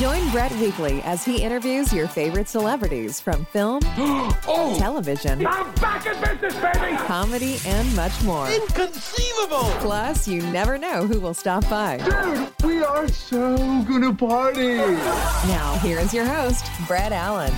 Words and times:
Join 0.00 0.30
Brett 0.30 0.50
weekly 0.52 1.02
as 1.02 1.26
he 1.26 1.42
interviews 1.42 1.92
your 1.92 2.08
favorite 2.08 2.48
celebrities 2.48 3.20
from 3.20 3.44
film, 3.44 3.80
oh! 3.84 4.74
television, 4.78 5.46
I'm 5.46 5.74
back 5.74 6.06
in 6.06 6.18
business, 6.22 6.54
baby! 6.54 6.96
comedy, 6.96 7.58
and 7.66 7.94
much 7.94 8.22
more. 8.22 8.50
Inconceivable! 8.50 9.68
Plus, 9.80 10.26
you 10.26 10.40
never 10.52 10.78
know 10.78 11.06
who 11.06 11.20
will 11.20 11.34
stop 11.34 11.68
by. 11.68 11.98
Dude, 11.98 12.50
we 12.64 12.82
are 12.82 13.08
so 13.08 13.58
gonna 13.58 14.14
party! 14.14 14.76
Now, 14.76 15.78
here 15.82 15.98
is 15.98 16.14
your 16.14 16.24
host, 16.24 16.64
Brett 16.86 17.12
Allan. 17.12 17.52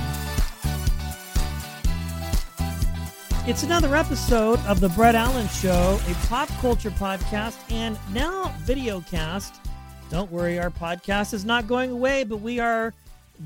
It's 3.46 3.62
another 3.62 3.94
episode 3.94 4.58
of 4.66 4.80
The 4.80 4.88
Brett 4.88 5.14
Allan 5.14 5.46
Show, 5.46 6.00
a 6.08 6.14
pop 6.26 6.48
culture 6.60 6.90
podcast 6.90 7.58
and 7.70 7.96
now 8.12 8.52
video 8.64 9.00
cast. 9.02 9.60
Don't 10.12 10.30
worry, 10.30 10.58
our 10.58 10.68
podcast 10.68 11.32
is 11.32 11.46
not 11.46 11.66
going 11.66 11.90
away, 11.90 12.22
but 12.24 12.42
we 12.42 12.60
are 12.60 12.92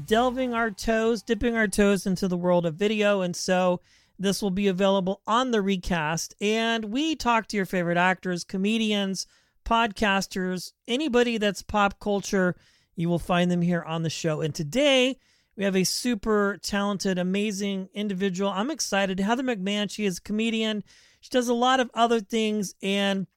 delving 0.05 0.53
our 0.53 0.73
toes, 0.73 1.23
dipping 1.23 1.55
our 1.55 1.69
toes 1.69 2.07
into 2.07 2.27
the 2.27 2.37
world 2.37 2.67
of 2.67 2.75
video. 2.75 3.21
And 3.21 3.37
so 3.37 3.81
this 4.19 4.43
will 4.43 4.51
be 4.51 4.67
available 4.67 5.21
on 5.29 5.53
the 5.53 5.63
recast. 5.63 6.35
And 6.41 6.87
we 6.87 7.15
talk 7.15 7.47
to 7.47 7.57
your 7.57 7.67
favorite 7.67 7.97
actors, 7.97 8.43
comedians, 8.43 9.29
podcasters, 9.65 10.73
anybody 10.89 11.39
that's 11.39 11.63
pop 11.63 12.01
culture. 12.01 12.57
You 12.97 13.09
will 13.09 13.21
find 13.21 13.49
them 13.49 13.63
here 13.63 13.83
on 13.83 14.03
the 14.03 14.11
show. 14.11 14.41
And 14.41 14.53
today, 14.53 15.21
we 15.57 15.63
have 15.63 15.77
a 15.77 15.85
super 15.85 16.59
talented, 16.65 17.17
amazing 17.17 17.91
individual. 17.95 18.51
I'm 18.51 18.73
excited. 18.73 19.21
Heather 19.21 19.45
McMahan, 19.45 19.89
she 19.89 20.05
is 20.05 20.19
a 20.19 20.23
comedian. 20.23 20.83
She 21.21 21.31
does 21.31 21.49
a 21.49 21.55
lot 21.55 21.79
of 21.79 21.93
other 21.95 22.19
things, 22.19 22.75
and 22.83 23.29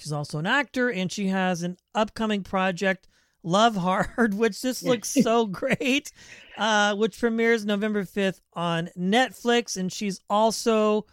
she's 0.00 0.12
also 0.12 0.38
an 0.38 0.46
actor, 0.46 0.90
and 0.90 1.10
she 1.10 1.28
has 1.28 1.62
an 1.62 1.76
upcoming 1.94 2.42
project, 2.42 3.08
Love 3.42 3.76
Hard, 3.76 4.34
which 4.38 4.60
just 4.62 4.82
looks 4.82 5.10
so 5.10 5.46
great, 5.46 6.12
uh, 6.56 6.94
which 6.94 7.18
premieres 7.18 7.64
November 7.64 8.04
5th 8.04 8.40
on 8.54 8.90
Netflix. 8.98 9.76
And 9.76 9.92
she's 9.92 10.20
also 10.28 11.06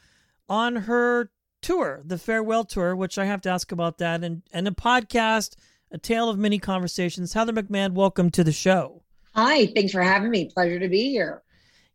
on 0.50 0.76
her 0.76 1.32
tour, 1.62 2.02
the 2.06 2.18
Farewell 2.18 2.64
Tour, 2.64 2.96
which 2.96 3.18
I 3.18 3.26
have 3.26 3.42
to 3.42 3.50
ask 3.50 3.72
about 3.72 3.98
that, 3.98 4.24
and, 4.24 4.42
and 4.52 4.68
a 4.68 4.72
podcast, 4.72 5.56
A 5.92 5.98
Tale 5.98 6.30
of 6.30 6.38
Many 6.38 6.60
Conversations. 6.60 7.34
Heather 7.34 7.54
McMahan, 7.54 7.94
welcome 7.94 8.30
to 8.32 8.44
the 8.44 8.52
show. 8.52 9.04
Hi, 9.36 9.68
thanks 9.68 9.92
for 9.92 10.02
having 10.02 10.32
me. 10.32 10.50
Pleasure 10.54 10.80
to 10.80 10.88
be 10.88 11.10
here. 11.10 11.44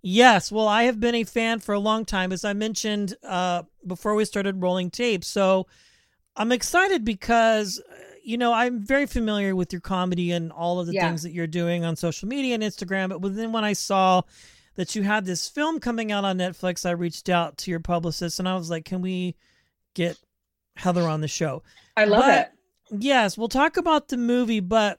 Yes, 0.03 0.51
well, 0.51 0.67
I 0.67 0.84
have 0.84 0.99
been 0.99 1.15
a 1.15 1.25
fan 1.25 1.61
for 1.61 1.75
a 1.75 1.79
long 1.79 2.05
time, 2.05 2.33
as 2.33 2.45
I 2.45 2.55
mentioned 2.55 3.15
uh, 3.23 3.62
before 3.87 4.15
we 4.15 4.25
started 4.25 4.61
rolling 4.61 4.91
tape. 4.91 5.25
So 5.25 5.69
I'm 6.36 6.52
excited 6.52 7.05
because, 7.05 7.78
uh, 7.80 7.94
you 8.25 8.38
know, 8.38 8.52
I'm 8.52 8.80
very 8.80 9.06
familiar 9.06 9.55
with 9.55 9.72
your 9.72 9.80
comedy 9.80 10.30
and 10.33 10.50
all 10.52 10.80
of 10.80 10.86
the 10.86 10.94
Yeah. 10.94 11.06
things 11.08 11.22
that 11.22 11.33
you're 11.33 11.47
doing 11.47 11.84
on 11.84 11.97
social 11.97 12.28
media 12.28 12.55
and 12.55 12.62
Instagram. 12.62 13.20
But 13.20 13.34
then 13.36 13.52
when 13.52 13.64
I 13.64 13.72
saw 13.75 14.22
that 14.77 14.94
you 14.94 15.03
had 15.03 15.25
this 15.27 15.48
film 15.48 15.80
coming 15.80 16.10
out 16.12 16.25
on 16.25 16.38
Netflix, 16.38 16.86
I 16.86 16.92
reached 16.92 17.28
out 17.28 17.58
to 17.58 17.70
your 17.70 17.80
publicist 17.80 18.38
and 18.38 18.48
I 18.48 18.55
was 18.56 18.70
like, 18.70 18.84
can 18.84 19.03
we 19.03 19.34
get 19.94 20.19
Heather 20.77 21.03
on 21.08 21.20
the 21.20 21.28
show? 21.28 21.62
I 21.97 22.05
love 22.06 22.22
But- 22.22 22.38
it. 22.38 22.48
Yes, 23.03 23.38
we'll 23.38 23.48
talk 23.48 23.77
about 23.78 24.08
the 24.08 24.19
movie, 24.19 24.60
but 24.60 24.98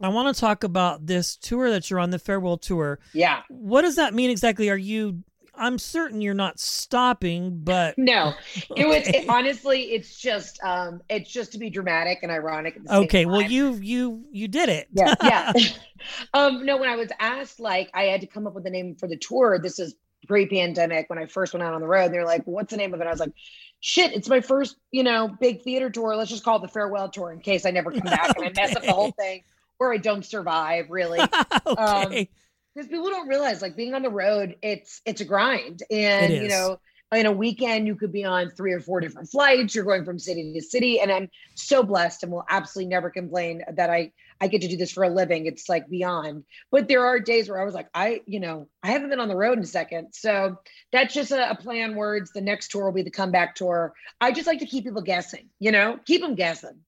I 0.00 0.08
want 0.08 0.34
to 0.34 0.40
talk 0.40 0.62
about 0.62 1.06
this 1.06 1.36
tour 1.36 1.70
that 1.70 1.90
you're 1.90 1.98
on, 1.98 2.10
the 2.10 2.18
farewell 2.20 2.56
tour. 2.56 3.00
Yeah. 3.12 3.42
What 3.48 3.82
does 3.82 3.96
that 3.96 4.14
mean 4.14 4.30
exactly? 4.30 4.68
Are 4.70 4.76
you? 4.76 5.22
I'm 5.58 5.78
certain 5.78 6.20
you're 6.20 6.34
not 6.34 6.58
stopping, 6.60 7.60
but 7.62 7.94
No, 7.98 8.34
it 8.76 8.86
was 8.86 9.08
it, 9.08 9.28
honestly, 9.28 9.82
it's 9.92 10.16
just 10.18 10.62
um 10.62 11.02
it's 11.08 11.30
just 11.30 11.52
to 11.52 11.58
be 11.58 11.70
dramatic 11.70 12.20
and 12.22 12.30
ironic. 12.32 12.76
At 12.76 12.82
the 12.84 12.88
same 12.88 13.02
okay. 13.04 13.26
Well, 13.26 13.42
you 13.42 13.74
you 13.74 14.24
you 14.30 14.48
did 14.48 14.68
it. 14.68 14.88
yeah, 14.92 15.14
yeah. 15.22 15.52
um, 16.34 16.64
no, 16.64 16.76
when 16.76 16.88
I 16.88 16.96
was 16.96 17.10
asked, 17.18 17.60
like, 17.60 17.90
I 17.94 18.04
had 18.04 18.20
to 18.20 18.26
come 18.26 18.46
up 18.46 18.54
with 18.54 18.66
a 18.66 18.70
name 18.70 18.96
for 18.96 19.08
the 19.08 19.16
tour. 19.16 19.58
This 19.58 19.78
is 19.78 19.94
pre-pandemic 20.26 21.08
when 21.08 21.18
I 21.18 21.26
first 21.26 21.52
went 21.52 21.62
out 21.62 21.74
on 21.74 21.80
the 21.80 21.86
road. 21.86 22.06
And 22.06 22.14
they're 22.14 22.24
like, 22.24 22.44
"What's 22.44 22.70
the 22.70 22.76
name 22.76 22.94
of 22.94 23.00
it?" 23.00 23.06
I 23.06 23.10
was 23.10 23.20
like, 23.20 23.32
"Shit, 23.80 24.12
it's 24.12 24.28
my 24.28 24.40
first, 24.40 24.76
you 24.90 25.02
know, 25.02 25.28
big 25.40 25.62
theater 25.62 25.90
tour. 25.90 26.16
Let's 26.16 26.30
just 26.30 26.44
call 26.44 26.58
it 26.58 26.62
the 26.62 26.68
farewell 26.68 27.08
tour 27.10 27.32
in 27.32 27.40
case 27.40 27.66
I 27.66 27.70
never 27.70 27.90
come 27.90 28.00
back 28.00 28.36
and 28.36 28.46
I 28.46 28.52
mess 28.54 28.74
up 28.74 28.82
the 28.82 28.92
whole 28.92 29.12
thing 29.12 29.44
or 29.78 29.92
I 29.92 29.98
don't 29.98 30.24
survive." 30.24 30.90
Really, 30.90 31.20
okay. 31.66 32.28
Because 32.76 32.90
people 32.90 33.08
don't 33.08 33.28
realize 33.28 33.62
like 33.62 33.74
being 33.74 33.94
on 33.94 34.02
the 34.02 34.10
road 34.10 34.56
it's 34.62 35.00
it's 35.06 35.20
a 35.20 35.24
grind. 35.24 35.82
And 35.90 36.32
you 36.32 36.48
know 36.48 36.78
in 37.12 37.24
a 37.24 37.32
weekend 37.32 37.86
you 37.86 37.94
could 37.94 38.12
be 38.12 38.24
on 38.24 38.50
three 38.50 38.72
or 38.72 38.80
four 38.80 39.00
different 39.00 39.30
flights. 39.30 39.74
You're 39.74 39.84
going 39.84 40.04
from 40.04 40.18
city 40.18 40.52
to 40.52 40.60
city. 40.60 41.00
And 41.00 41.10
i'm 41.10 41.30
so 41.54 41.82
blessed 41.82 42.22
and 42.22 42.32
will 42.32 42.44
absolutely 42.48 42.90
never 42.90 43.10
complain 43.10 43.62
that 43.74 43.88
i 43.90 44.12
i 44.40 44.48
get 44.48 44.60
to 44.60 44.68
do 44.68 44.76
this 44.76 44.92
for 44.92 45.04
a 45.04 45.08
living. 45.08 45.46
It's 45.46 45.68
like 45.68 45.88
beyond. 45.88 46.44
But 46.70 46.88
there 46.88 47.06
are 47.06 47.18
days 47.18 47.48
where 47.48 47.60
i 47.60 47.64
was 47.64 47.74
like 47.74 47.88
i 47.94 48.20
you 48.26 48.40
know 48.40 48.68
i 48.82 48.90
haven't 48.90 49.08
been 49.08 49.20
on 49.20 49.28
the 49.28 49.36
road 49.36 49.56
in 49.56 49.64
a 49.64 49.66
second. 49.66 50.08
So 50.12 50.58
that's 50.92 51.14
just 51.14 51.32
a, 51.32 51.50
a 51.50 51.54
play 51.54 51.82
on 51.82 51.94
words. 51.94 52.32
The 52.32 52.42
next 52.42 52.68
tour 52.68 52.84
will 52.84 52.92
be 52.92 53.02
the 53.02 53.10
comeback 53.10 53.54
tour. 53.54 53.94
I 54.20 54.32
just 54.32 54.46
like 54.46 54.58
to 54.58 54.66
keep 54.66 54.84
people 54.84 55.02
guessing 55.02 55.48
you 55.58 55.72
know? 55.72 55.98
Keep 56.04 56.20
them 56.20 56.34
guessing 56.34 56.82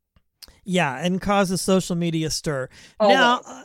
yeah, 0.65 0.99
and 0.99 1.21
cause 1.21 1.51
a 1.51 1.59
social 1.59 1.97
media 1.97 2.31
stir. 2.31 2.69
Always. 3.01 3.17
Now, 3.17 3.65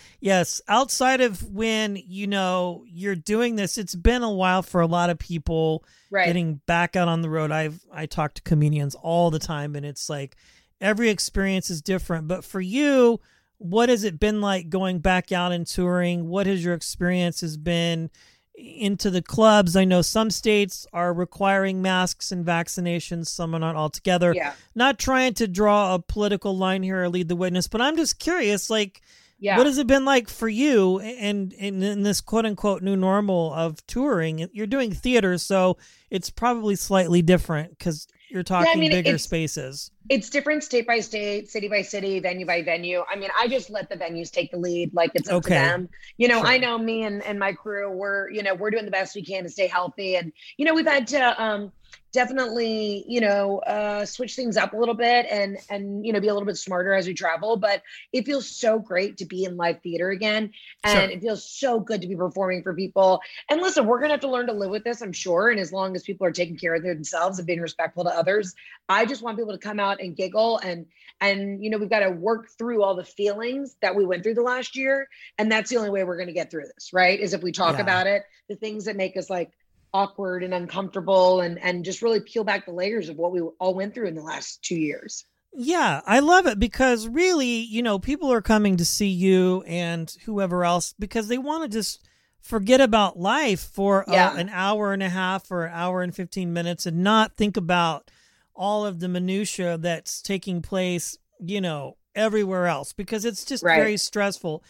yes, 0.20 0.60
outside 0.68 1.20
of 1.20 1.42
when 1.52 1.96
you 1.96 2.26
know 2.26 2.84
you're 2.86 3.14
doing 3.16 3.56
this, 3.56 3.76
it's 3.76 3.94
been 3.94 4.22
a 4.22 4.32
while 4.32 4.62
for 4.62 4.80
a 4.80 4.86
lot 4.86 5.10
of 5.10 5.18
people. 5.18 5.84
right 6.10 6.26
getting 6.26 6.60
back 6.66 6.94
out 6.94 7.08
on 7.08 7.22
the 7.22 7.30
road 7.30 7.50
i've 7.50 7.80
i 7.92 8.06
talk 8.06 8.34
to 8.34 8.42
comedians 8.42 8.94
all 8.94 9.30
the 9.30 9.38
time 9.38 9.74
and 9.74 9.84
it's 9.84 10.08
like 10.10 10.36
every 10.80 11.08
experience 11.08 11.70
is 11.70 11.80
different 11.80 12.28
but 12.28 12.44
for 12.44 12.60
you 12.60 13.18
what 13.58 13.88
has 13.88 14.04
it 14.04 14.20
been 14.20 14.40
like 14.40 14.68
going 14.68 14.98
back 14.98 15.32
out 15.32 15.52
and 15.52 15.66
touring 15.66 16.28
what 16.28 16.46
has 16.46 16.62
your 16.62 16.74
experience 16.74 17.40
has 17.40 17.56
been 17.56 18.10
into 18.54 19.10
the 19.10 19.22
clubs. 19.22 19.76
I 19.76 19.84
know 19.84 20.02
some 20.02 20.30
states 20.30 20.86
are 20.92 21.12
requiring 21.12 21.80
masks 21.80 22.32
and 22.32 22.44
vaccinations 22.44 23.28
some 23.28 23.54
are 23.54 23.58
not 23.58 23.76
altogether. 23.76 24.32
Yeah. 24.34 24.52
Not 24.74 24.98
trying 24.98 25.34
to 25.34 25.48
draw 25.48 25.94
a 25.94 25.98
political 25.98 26.56
line 26.56 26.82
here 26.82 27.02
or 27.02 27.08
lead 27.08 27.28
the 27.28 27.36
witness 27.36 27.66
but 27.68 27.80
i'm 27.80 27.96
just 27.96 28.18
curious 28.18 28.70
like 28.70 29.00
yeah. 29.42 29.58
what 29.58 29.66
has 29.66 29.76
it 29.76 29.88
been 29.88 30.04
like 30.04 30.28
for 30.28 30.48
you 30.48 31.00
and 31.00 31.52
in, 31.54 31.82
in 31.82 32.02
this 32.04 32.20
quote 32.20 32.46
unquote 32.46 32.80
new 32.80 32.96
normal 32.96 33.52
of 33.52 33.84
touring? 33.88 34.48
You're 34.52 34.68
doing 34.68 34.92
theater, 34.92 35.36
so 35.36 35.78
it's 36.10 36.30
probably 36.30 36.76
slightly 36.76 37.22
different 37.22 37.76
because 37.76 38.06
you're 38.32 38.42
talking 38.42 38.80
mean, 38.80 38.90
bigger 38.90 39.08
it's- 39.10 39.22
spaces. 39.22 39.90
it's 40.08 40.30
different 40.30 40.64
state 40.64 40.86
by 40.86 41.00
state, 41.00 41.48
city 41.50 41.68
by 41.68 41.82
city, 41.82 42.18
venue 42.20 42.46
by 42.46 42.62
venue. 42.62 43.04
I 43.10 43.16
mean, 43.16 43.30
I 43.38 43.46
just 43.48 43.70
let 43.70 43.88
the 43.88 43.96
venues 43.96 44.30
take 44.30 44.50
the 44.50 44.56
lead, 44.58 44.92
like 44.94 45.10
it's 45.14 45.28
up 45.28 45.36
Okay. 45.36 45.48
to 45.54 45.60
them. 45.60 45.88
You 46.16 46.28
know, 46.28 46.38
Sure. 46.38 46.46
I 46.46 46.58
know 46.58 46.78
me 46.78 47.02
and, 47.04 47.22
and 47.24 47.38
my 47.38 47.52
crew, 47.52 47.90
we're, 47.90 48.30
you 48.30 48.42
know, 48.42 48.54
we're 48.54 48.70
doing 48.70 48.84
the 48.84 48.90
best 48.90 49.14
we 49.14 49.22
can 49.24 49.44
to 49.44 49.48
stay 49.50 49.66
healthy. 49.66 50.16
And, 50.16 50.32
you 50.56 50.64
know, 50.64 50.74
we've 50.74 50.86
had 50.86 51.06
to 51.08 51.42
um 51.42 51.72
definitely, 52.12 53.04
you 53.08 53.20
know, 53.20 53.58
uh 53.60 54.04
switch 54.04 54.36
things 54.36 54.56
up 54.56 54.74
a 54.74 54.76
little 54.76 54.94
bit 54.94 55.26
and 55.30 55.58
and 55.70 56.04
you 56.04 56.12
know, 56.12 56.20
be 56.20 56.28
a 56.28 56.32
little 56.34 56.46
bit 56.46 56.56
smarter 56.58 56.92
as 56.92 57.06
we 57.06 57.14
travel. 57.14 57.56
But 57.56 57.82
it 58.12 58.26
feels 58.26 58.48
so 58.48 58.78
great 58.78 59.16
to 59.18 59.24
be 59.24 59.44
in 59.44 59.56
live 59.56 59.80
theater 59.82 60.10
again. 60.10 60.52
And 60.84 61.10
Sure. 61.10 61.10
it 61.10 61.20
feels 61.22 61.44
so 61.44 61.80
good 61.80 62.02
to 62.02 62.08
be 62.08 62.16
performing 62.16 62.62
for 62.62 62.74
people. 62.74 63.20
And 63.48 63.60
listen, 63.62 63.86
we're 63.86 64.00
gonna 64.00 64.12
have 64.12 64.20
to 64.20 64.30
learn 64.30 64.46
to 64.48 64.52
live 64.52 64.70
with 64.70 64.84
this, 64.84 65.00
I'm 65.00 65.12
sure. 65.12 65.50
And 65.50 65.58
as 65.58 65.72
long 65.72 65.96
as 65.96 66.02
people 66.02 66.26
are 66.26 66.32
taking 66.32 66.56
care 66.58 66.74
of 66.74 66.82
themselves 66.82 67.38
and 67.38 67.46
being 67.46 67.60
respectful 67.60 68.04
to 68.04 68.10
others, 68.10 68.54
I 68.88 69.06
just 69.06 69.22
want 69.22 69.38
people 69.38 69.52
to 69.52 69.58
come 69.58 69.80
out 69.80 70.00
and 70.00 70.14
giggle 70.16 70.58
and 70.58 70.86
and 71.20 71.62
you 71.62 71.70
know 71.70 71.78
we've 71.78 71.90
got 71.90 72.00
to 72.00 72.10
work 72.10 72.48
through 72.58 72.82
all 72.82 72.94
the 72.94 73.04
feelings 73.04 73.76
that 73.80 73.94
we 73.94 74.04
went 74.04 74.22
through 74.22 74.34
the 74.34 74.42
last 74.42 74.76
year 74.76 75.08
and 75.38 75.50
that's 75.50 75.70
the 75.70 75.76
only 75.76 75.90
way 75.90 76.04
we're 76.04 76.16
going 76.16 76.26
to 76.28 76.32
get 76.32 76.50
through 76.50 76.64
this 76.74 76.92
right 76.92 77.20
is 77.20 77.32
if 77.32 77.42
we 77.42 77.52
talk 77.52 77.78
Yeah. 77.78 77.82
about 77.82 78.06
it 78.06 78.22
the 78.48 78.56
things 78.56 78.84
that 78.84 78.96
make 78.96 79.16
us 79.16 79.30
like 79.30 79.52
awkward 79.94 80.42
and 80.42 80.54
uncomfortable 80.54 81.40
and 81.40 81.58
and 81.58 81.84
just 81.84 82.02
really 82.02 82.20
peel 82.20 82.44
back 82.44 82.64
the 82.66 82.72
layers 82.72 83.08
of 83.08 83.16
what 83.16 83.32
we 83.32 83.40
all 83.40 83.74
went 83.74 83.94
through 83.94 84.06
in 84.08 84.14
the 84.14 84.22
last 84.22 84.62
2 84.62 84.74
years 84.76 85.24
Yeah, 85.54 86.00
I 86.06 86.20
love 86.20 86.46
it 86.46 86.58
because 86.58 87.06
really, 87.06 87.46
you 87.60 87.82
know, 87.82 87.98
people 87.98 88.32
are 88.32 88.40
coming 88.40 88.76
to 88.78 88.84
see 88.86 89.08
you 89.08 89.62
and 89.66 90.10
whoever 90.24 90.64
else 90.64 90.94
because 90.98 91.28
they 91.28 91.36
want 91.36 91.64
to 91.64 91.68
just 91.68 92.06
forget 92.40 92.80
about 92.80 93.18
life 93.18 93.60
for 93.60 94.08
uh, 94.08 94.12
Yeah. 94.14 94.34
an 94.34 94.48
hour 94.48 94.92
and 94.94 95.02
a 95.02 95.10
half 95.10 95.50
or 95.50 95.66
an 95.66 95.72
hour 95.74 96.02
and 96.02 96.14
15 96.14 96.52
minutes 96.52 96.86
and 96.86 97.04
not 97.04 97.36
think 97.36 97.56
about 97.58 98.10
all 98.54 98.86
of 98.86 99.00
the 99.00 99.08
minutia 99.08 99.76
that's 99.76 100.22
taking 100.22 100.62
place, 100.62 101.18
you 101.38 101.60
know, 101.60 101.96
everywhere 102.14 102.66
else 102.66 102.92
because 102.94 103.24
it's 103.26 103.44
just 103.44 103.62
Right. 103.62 103.76
very 103.76 103.96
stressful. 103.98 104.62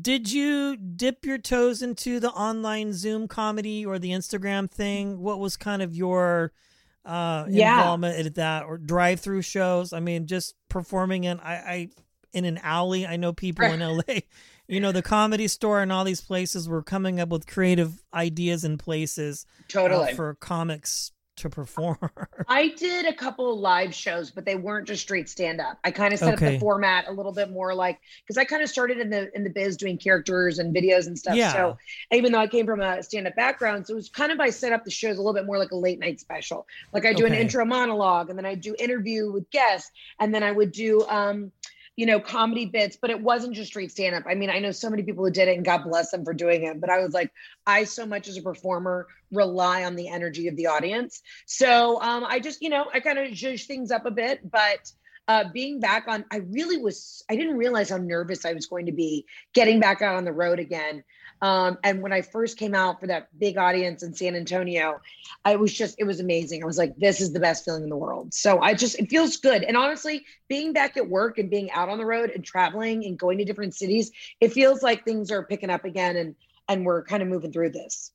Did 0.00 0.30
you 0.30 0.76
dip 0.76 1.24
your 1.26 1.38
toes 1.38 1.82
into 1.82 2.20
the 2.20 2.30
online 2.30 2.92
Zoom 2.92 3.28
comedy 3.28 3.84
or 3.84 3.98
the 3.98 4.10
Instagram 4.10 4.70
thing? 4.70 5.20
What 5.20 5.38
was 5.38 5.56
kind 5.56 5.82
of 5.82 5.94
your 5.94 6.52
uh 7.04 7.46
Yeah. 7.48 7.78
involvement 7.78 8.26
at 8.26 8.34
that 8.36 8.64
or 8.64 8.78
drive 8.78 9.20
through 9.20 9.42
shows? 9.42 9.92
I 9.92 10.00
mean, 10.00 10.26
just 10.26 10.54
performing 10.68 11.24
in 11.24 11.40
I, 11.40 11.54
I 11.54 11.88
in 12.32 12.44
an 12.44 12.58
alley. 12.58 13.06
I 13.06 13.16
know 13.16 13.32
people 13.32 13.64
in 13.64 13.80
LA 13.96 14.20
you 14.68 14.80
know, 14.80 14.92
the 14.92 15.02
comedy 15.02 15.48
store 15.48 15.82
and 15.82 15.92
all 15.92 16.04
these 16.04 16.20
places 16.22 16.68
were 16.68 16.82
coming 16.82 17.20
up 17.20 17.28
with 17.28 17.46
creative 17.46 18.02
ideas 18.14 18.64
and 18.64 18.78
places 18.78 19.44
uh, 19.60 19.62
Totally. 19.68 20.14
for 20.14 20.34
comics 20.36 21.10
to 21.36 21.48
perform. 21.48 21.98
I 22.48 22.68
did 22.68 23.06
a 23.06 23.12
couple 23.12 23.52
of 23.52 23.58
live 23.58 23.94
shows, 23.94 24.30
but 24.30 24.44
they 24.44 24.56
weren't 24.56 24.86
just 24.86 25.02
straight 25.02 25.28
stand 25.28 25.60
up. 25.60 25.78
I 25.84 25.90
kind 25.90 26.12
of 26.12 26.18
set 26.18 26.34
up 26.34 26.40
the 26.40 26.58
format 26.58 27.08
a 27.08 27.12
little 27.12 27.32
bit 27.32 27.50
more 27.50 27.74
like 27.74 27.98
because 28.22 28.36
I 28.36 28.44
kind 28.44 28.62
of 28.62 28.68
started 28.68 28.98
in 28.98 29.10
the 29.10 29.34
in 29.34 29.44
the 29.44 29.50
biz 29.50 29.76
doing 29.76 29.98
characters 29.98 30.58
and 30.58 30.74
videos 30.74 31.06
and 31.06 31.18
stuff. 31.18 31.36
Yeah. 31.36 31.52
So 31.52 31.78
even 32.12 32.32
though 32.32 32.40
I 32.40 32.46
came 32.46 32.66
from 32.66 32.80
a 32.80 33.02
stand 33.02 33.26
up 33.26 33.34
background, 33.34 33.86
so 33.86 33.94
it 33.94 33.96
was 33.96 34.08
kind 34.08 34.32
of 34.32 34.40
I 34.40 34.50
set 34.50 34.72
up 34.72 34.84
the 34.84 34.90
shows 34.90 35.16
a 35.16 35.20
little 35.20 35.34
bit 35.34 35.46
more 35.46 35.58
like 35.58 35.72
a 35.72 35.76
late 35.76 35.98
night 35.98 36.20
special. 36.20 36.66
Like 36.92 37.06
I 37.06 37.12
do 37.12 37.26
an 37.26 37.34
intro 37.34 37.64
monologue 37.64 38.28
and 38.28 38.38
then 38.38 38.46
I 38.46 38.54
do 38.54 38.74
interview 38.78 39.32
with 39.32 39.50
guests 39.50 39.90
and 40.20 40.34
then 40.34 40.42
I 40.42 40.52
would 40.52 40.72
do 40.72 41.04
um 41.08 41.52
you 41.96 42.06
know 42.06 42.18
comedy 42.18 42.66
bits 42.66 42.96
but 43.00 43.10
it 43.10 43.20
wasn't 43.20 43.54
just 43.54 43.70
straight 43.70 43.90
stand 43.90 44.14
up 44.14 44.24
i 44.26 44.34
mean 44.34 44.50
i 44.50 44.58
know 44.58 44.70
so 44.70 44.88
many 44.88 45.02
people 45.02 45.24
who 45.24 45.30
did 45.30 45.48
it 45.48 45.56
and 45.56 45.64
god 45.64 45.84
bless 45.84 46.10
them 46.10 46.24
for 46.24 46.32
doing 46.32 46.64
it 46.64 46.80
but 46.80 46.88
i 46.88 46.98
was 46.98 47.12
like 47.12 47.30
i 47.66 47.84
so 47.84 48.06
much 48.06 48.28
as 48.28 48.36
a 48.38 48.42
performer 48.42 49.06
rely 49.30 49.84
on 49.84 49.94
the 49.94 50.08
energy 50.08 50.48
of 50.48 50.56
the 50.56 50.66
audience 50.66 51.22
so 51.46 52.00
um, 52.00 52.24
I 52.24 52.40
just, 52.40 52.62
you 52.62 52.70
know, 52.70 52.86
I 52.92 53.00
kind 53.00 53.18
of 53.18 53.28
zhuzh 53.28 53.66
things 53.66 53.90
up 53.90 54.06
a 54.06 54.10
bit, 54.10 54.50
but 54.50 54.90
uh, 55.28 55.44
being 55.52 55.80
back 55.80 56.06
on, 56.08 56.24
I 56.32 56.38
really 56.38 56.78
was, 56.78 57.22
I 57.30 57.36
didn't 57.36 57.56
realize 57.56 57.90
how 57.90 57.98
nervous 57.98 58.44
I 58.44 58.52
was 58.52 58.66
going 58.66 58.86
to 58.86 58.92
be 58.92 59.26
getting 59.54 59.80
back 59.80 60.02
out 60.02 60.16
on 60.16 60.24
the 60.24 60.32
road 60.32 60.58
again. 60.58 61.04
Um, 61.42 61.76
and 61.82 62.00
when 62.02 62.12
I 62.12 62.22
first 62.22 62.56
came 62.56 62.72
out 62.72 63.00
for 63.00 63.08
that 63.08 63.28
big 63.38 63.58
audience 63.58 64.04
in 64.04 64.14
San 64.14 64.36
Antonio, 64.36 65.00
I 65.44 65.56
was 65.56 65.74
just, 65.74 65.96
it 65.98 66.04
was 66.04 66.20
amazing. 66.20 66.62
I 66.62 66.66
was 66.66 66.78
like, 66.78 66.96
this 66.96 67.20
is 67.20 67.32
the 67.32 67.40
best 67.40 67.64
feeling 67.64 67.82
in 67.82 67.88
the 67.88 67.96
world. 67.96 68.32
So 68.32 68.60
I 68.60 68.74
just, 68.74 68.96
it 69.00 69.10
feels 69.10 69.36
good. 69.36 69.64
And 69.64 69.76
honestly, 69.76 70.24
being 70.48 70.72
back 70.72 70.96
at 70.96 71.08
work 71.08 71.38
and 71.38 71.50
being 71.50 71.68
out 71.72 71.88
on 71.88 71.98
the 71.98 72.06
road 72.06 72.30
and 72.30 72.44
traveling 72.44 73.04
and 73.04 73.18
going 73.18 73.38
to 73.38 73.44
different 73.44 73.74
cities, 73.74 74.12
it 74.40 74.52
feels 74.52 74.84
like 74.84 75.04
things 75.04 75.32
are 75.32 75.44
picking 75.44 75.68
up 75.68 75.84
again 75.84 76.16
and, 76.16 76.36
and 76.68 76.86
we're 76.86 77.02
kind 77.02 77.22
of 77.24 77.28
moving 77.28 77.52
through 77.52 77.70
this. 77.70 78.12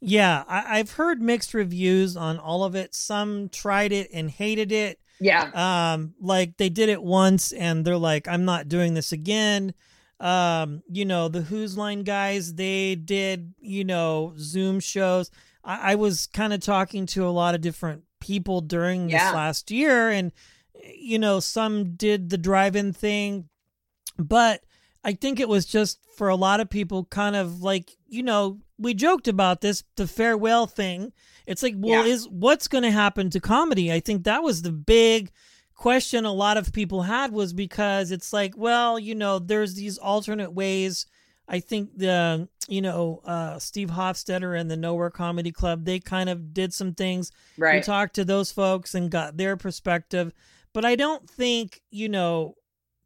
yeah, 0.00 0.42
I, 0.48 0.78
I've 0.80 0.92
heard 0.92 1.22
mixed 1.22 1.54
reviews 1.54 2.16
on 2.16 2.38
all 2.38 2.64
of 2.64 2.74
it. 2.74 2.94
Some 2.94 3.48
tried 3.50 3.92
it 3.92 4.10
and 4.12 4.30
hated 4.30 4.72
it. 4.72 4.98
Yeah. 5.20 5.50
um 5.94 6.14
like 6.20 6.56
they 6.56 6.68
did 6.68 6.88
it 6.88 7.00
once 7.00 7.52
and 7.52 7.84
they're 7.84 7.96
like 7.96 8.26
i'm 8.26 8.44
not 8.44 8.68
doing 8.68 8.94
this 8.94 9.12
again 9.12 9.72
um 10.20 10.82
you 10.90 11.04
know 11.04 11.28
the 11.28 11.42
Whose 11.42 11.76
Line 11.76 12.02
guys 12.02 12.54
they 12.54 12.94
did 12.94 13.52
you 13.60 13.84
know 13.84 14.32
zoom 14.38 14.78
shows 14.80 15.30
i, 15.64 15.92
I 15.92 15.94
was 15.96 16.26
kind 16.26 16.52
of 16.52 16.60
talking 16.60 17.06
to 17.06 17.26
a 17.26 17.30
lot 17.30 17.54
of 17.54 17.60
different 17.60 18.02
people 18.20 18.60
during 18.60 19.08
Yeah. 19.10 19.26
this 19.26 19.34
last 19.34 19.70
year 19.70 20.10
and 20.10 20.32
you 20.94 21.18
know 21.18 21.40
some 21.40 21.94
did 21.96 22.30
the 22.30 22.38
drive-in 22.38 22.92
thing 22.92 23.48
but 24.18 24.62
i 25.02 25.12
think 25.12 25.40
it 25.40 25.48
was 25.48 25.66
just 25.66 25.98
for 26.16 26.28
a 26.28 26.36
lot 26.36 26.60
of 26.60 26.70
people 26.70 27.04
kind 27.06 27.34
of 27.36 27.60
like 27.60 27.90
you 28.06 28.22
know 28.22 28.60
we 28.78 28.94
joked 28.94 29.28
about 29.28 29.60
this 29.62 29.82
the 29.96 30.06
farewell 30.06 30.66
thing 30.66 31.12
it's 31.46 31.62
like 31.62 31.74
well 31.76 32.06
Yeah. 32.06 32.12
is 32.12 32.28
what's 32.28 32.68
going 32.68 32.84
to 32.84 32.90
happen 32.90 33.30
to 33.30 33.40
comedy 33.40 33.92
i 33.92 33.98
think 34.00 34.24
that 34.24 34.42
was 34.42 34.62
the 34.62 34.72
big 34.72 35.30
question 35.74 36.24
a 36.24 36.32
lot 36.32 36.56
of 36.56 36.72
people 36.72 37.02
had 37.02 37.32
was 37.32 37.52
because 37.52 38.10
it's 38.10 38.32
like 38.32 38.56
well 38.56 38.98
you 38.98 39.14
know 39.14 39.38
there's 39.38 39.74
these 39.74 39.98
alternate 39.98 40.52
ways. 40.52 41.06
I 41.48 41.60
think 41.60 41.98
the 41.98 42.48
you 42.68 42.80
know 42.80 43.20
uh 43.24 43.58
steve 43.58 43.90
hofstetter 43.90 44.58
and 44.58 44.70
the 44.70 44.76
nowhere 44.76 45.10
comedy 45.10 45.52
club 45.52 45.84
they 45.84 46.00
kind 46.00 46.30
of 46.30 46.54
did 46.54 46.72
some 46.72 46.94
things. 46.94 47.30
We 47.58 47.62
Right. 47.62 47.82
talked 47.84 48.14
to 48.14 48.24
those 48.24 48.50
folks 48.52 48.94
and 48.94 49.10
got 49.10 49.36
their 49.36 49.56
perspective. 49.56 50.32
But 50.72 50.84
i 50.84 50.96
don't 50.96 51.28
think 51.28 51.82
you 51.90 52.08
know 52.08 52.54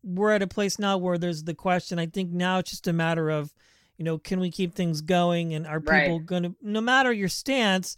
we're 0.04 0.30
at 0.30 0.42
a 0.42 0.46
place 0.46 0.78
now 0.78 0.96
where 0.96 1.18
there's 1.18 1.42
the 1.42 1.54
question. 1.54 1.98
I 1.98 2.06
think 2.06 2.30
now 2.30 2.58
it's 2.60 2.70
just 2.70 2.86
a 2.86 2.92
matter 2.92 3.28
of 3.30 3.52
you 3.96 4.04
know 4.04 4.18
can 4.18 4.38
we 4.38 4.50
keep 4.50 4.74
things 4.74 5.00
going? 5.00 5.54
And 5.54 5.66
are 5.66 5.80
Right. 5.80 6.04
people 6.04 6.20
going 6.20 6.44
to 6.44 6.54
no 6.62 6.80
matter 6.80 7.12
your 7.12 7.28
stance 7.28 7.96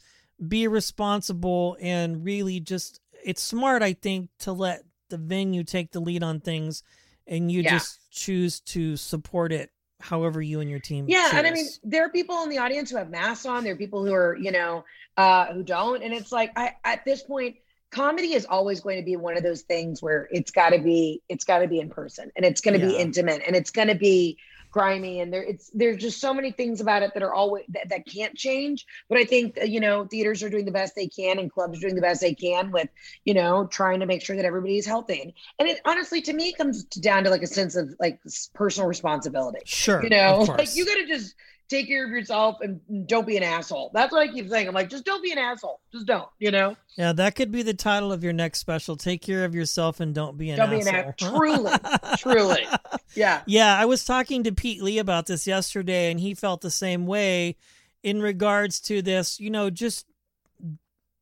be 0.49 0.67
responsible 0.67 1.77
and 1.81 2.25
really 2.25 2.61
just 2.61 3.01
it's 3.25 3.43
smart 3.43 3.83
i 3.83 3.93
think 3.93 4.29
to 4.39 4.53
let 4.53 4.83
the 5.09 5.17
venue 5.19 5.65
take 5.65 5.93
the 5.93 6.01
lead 6.01 6.23
on 6.23 6.41
things 6.41 6.83
and 7.27 7.51
you 7.51 7.63
Yeah. 7.63 7.71
just 7.73 8.01
choose 8.11 8.61
to 8.61 8.97
support 8.97 9.53
it 9.53 9.71
however 10.01 10.41
you 10.41 10.61
and 10.61 10.71
your 10.71 10.79
team 10.81 11.05
Yeah, 11.09 11.31
and 11.35 11.47
I 11.47 11.51
mean, 11.51 11.67
there 11.83 12.05
are 12.05 12.09
people 12.09 12.43
in 12.43 12.49
the 12.49 12.59
audience 12.59 12.91
who 12.91 12.97
have 12.97 13.11
masks 13.11 13.45
on. 13.45 13.65
There 13.65 13.75
are 13.75 13.77
people 13.77 14.05
who 14.05 14.15
are, 14.15 14.35
you 14.37 14.51
know, 14.51 14.85
uh, 15.19 15.53
who 15.53 15.63
don't, 15.63 16.03
and 16.03 16.15
it's 16.15 16.33
like, 16.33 16.53
I 16.57 16.75
at 16.85 17.05
this 17.05 17.23
point, 17.23 17.57
comedy 17.91 18.33
is 18.33 18.47
always 18.47 18.81
going 18.81 18.97
to 18.97 19.05
be 19.05 19.17
one 19.17 19.37
of 19.37 19.43
those 19.43 19.61
things 19.63 20.01
where 20.01 20.27
it's 20.33 20.51
got 20.51 20.71
to 20.71 20.79
be, 20.79 21.23
it's 21.29 21.45
got 21.45 21.59
to 21.59 21.69
be 21.69 21.81
in 21.81 21.91
person, 21.91 22.31
and 22.35 22.47
it's 22.47 22.63
going 22.63 22.81
to 22.81 22.87
be 22.87 22.97
intimate, 22.97 23.43
and 23.47 23.55
it's 23.55 23.71
going 23.71 23.89
to 23.89 23.95
be 23.95 24.39
grimy, 24.71 25.21
and 25.21 25.33
there, 25.33 25.43
it's 25.43 25.71
there's 25.75 25.97
just 25.97 26.21
so 26.21 26.33
many 26.33 26.53
things 26.53 26.81
about 26.81 27.03
it 27.03 27.13
that 27.15 27.23
are 27.23 27.35
always 27.35 27.65
that, 27.71 27.89
that 27.89 28.07
can't 28.07 28.37
change. 28.37 28.87
But 29.09 29.19
I 29.19 29.25
think 29.25 29.59
uh, 29.61 29.65
you 29.65 29.81
know, 29.81 30.07
theaters 30.07 30.43
are 30.43 30.51
doing 30.51 30.65
the 30.65 30.73
best 30.73 30.95
they 30.95 31.09
can, 31.09 31.39
and 31.39 31.53
clubs 31.53 31.79
are 31.79 31.83
doing 31.83 31.95
the 31.95 32.01
best 32.01 32.21
they 32.21 32.35
can 32.35 32.71
with, 32.71 32.89
you 33.25 33.35
know, 33.35 33.67
trying 33.67 34.01
to 34.01 34.07
make 34.07 34.23
sure 34.23 34.37
that 34.37 34.45
everybody 34.45 34.79
is 34.79 34.87
healthy. 34.87 35.35
And 35.59 35.69
it 35.69 35.81
honestly, 35.85 36.21
to 36.23 36.33
me, 36.33 36.53
comes 36.53 36.85
down 36.85 37.25
to 37.25 37.31
like 37.31 37.43
a 37.43 37.47
sense 37.47 37.77
of 37.77 37.95
like 37.99 38.21
personal 38.55 38.89
responsibility 38.89 39.61
sure 39.65 40.03
you 40.03 40.11
know 40.11 40.41
like 40.59 40.75
you 40.75 40.85
gotta 40.85 41.07
just 41.07 41.35
take 41.71 41.87
care 41.87 42.05
of 42.05 42.11
yourself 42.11 42.61
and 42.61 42.81
don't 43.07 43.27
be 43.27 43.37
an 43.37 43.43
asshole 43.43 43.91
that's 43.95 44.13
what 44.13 44.21
i 44.21 44.29
keep 44.31 44.49
saying 44.51 44.69
i'm 44.69 44.75
like 44.75 44.91
just 44.91 45.05
don't 45.05 45.23
be 45.23 45.31
an 45.33 45.39
asshole 45.39 45.81
just 45.93 46.05
don't 46.05 46.29
you 46.39 46.51
know 46.51 46.77
Yeah, 46.99 47.13
that 47.15 47.37
could 47.37 47.51
be 47.51 47.63
the 47.63 47.73
title 47.73 48.13
of 48.13 48.23
your 48.23 48.33
next 48.35 48.59
special. 48.59 48.97
Take 48.97 49.23
care 49.23 49.45
of 49.45 49.55
yourself 49.55 50.01
and 50.01 50.15
don't 50.15 50.37
be 50.37 50.51
an 50.51 50.59
don't 50.59 50.71
be 50.71 50.81
an 50.81 50.89
asshole. 50.89 51.15
asshole 51.19 51.37
truly 51.37 51.73
truly 52.19 52.67
yeah 53.15 53.43
Yeah, 53.47 53.75
I 53.79 53.87
was 53.87 54.05
talking 54.05 54.43
to 54.45 54.53
Pete 54.53 54.83
Lee 54.83 54.99
about 54.99 55.27
this 55.27 55.47
yesterday, 55.47 56.11
and 56.11 56.21
he 56.21 56.35
felt 56.35 56.61
the 56.61 56.71
same 56.71 57.07
way 57.07 57.57
in 58.03 58.21
regards 58.21 58.81
to 58.83 59.01
this. 59.03 59.41
You 59.41 59.51
know, 59.51 59.71
just 59.71 60.07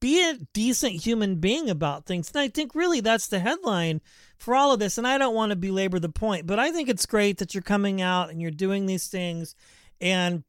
be 0.00 0.22
a 0.28 0.38
decent 0.52 0.92
human 0.92 1.36
being 1.36 1.68
about 1.68 2.06
things. 2.06 2.30
And 2.32 2.40
I 2.40 2.48
think 2.48 2.74
really 2.74 3.00
that's 3.00 3.26
the 3.28 3.40
headline 3.40 4.00
for 4.38 4.54
all 4.54 4.72
of 4.72 4.78
this. 4.78 4.98
And 4.98 5.06
I 5.06 5.18
don't 5.18 5.34
want 5.34 5.50
to 5.50 5.56
belabor 5.56 5.98
the 5.98 6.08
point, 6.08 6.46
but 6.46 6.58
I 6.58 6.70
think 6.70 6.88
it's 6.88 7.06
great 7.06 7.38
that 7.38 7.54
you're 7.54 7.62
coming 7.62 8.00
out 8.00 8.30
and 8.30 8.40
you're 8.40 8.50
doing 8.50 8.86
these 8.86 9.08
things. 9.08 9.54
And 10.00 10.44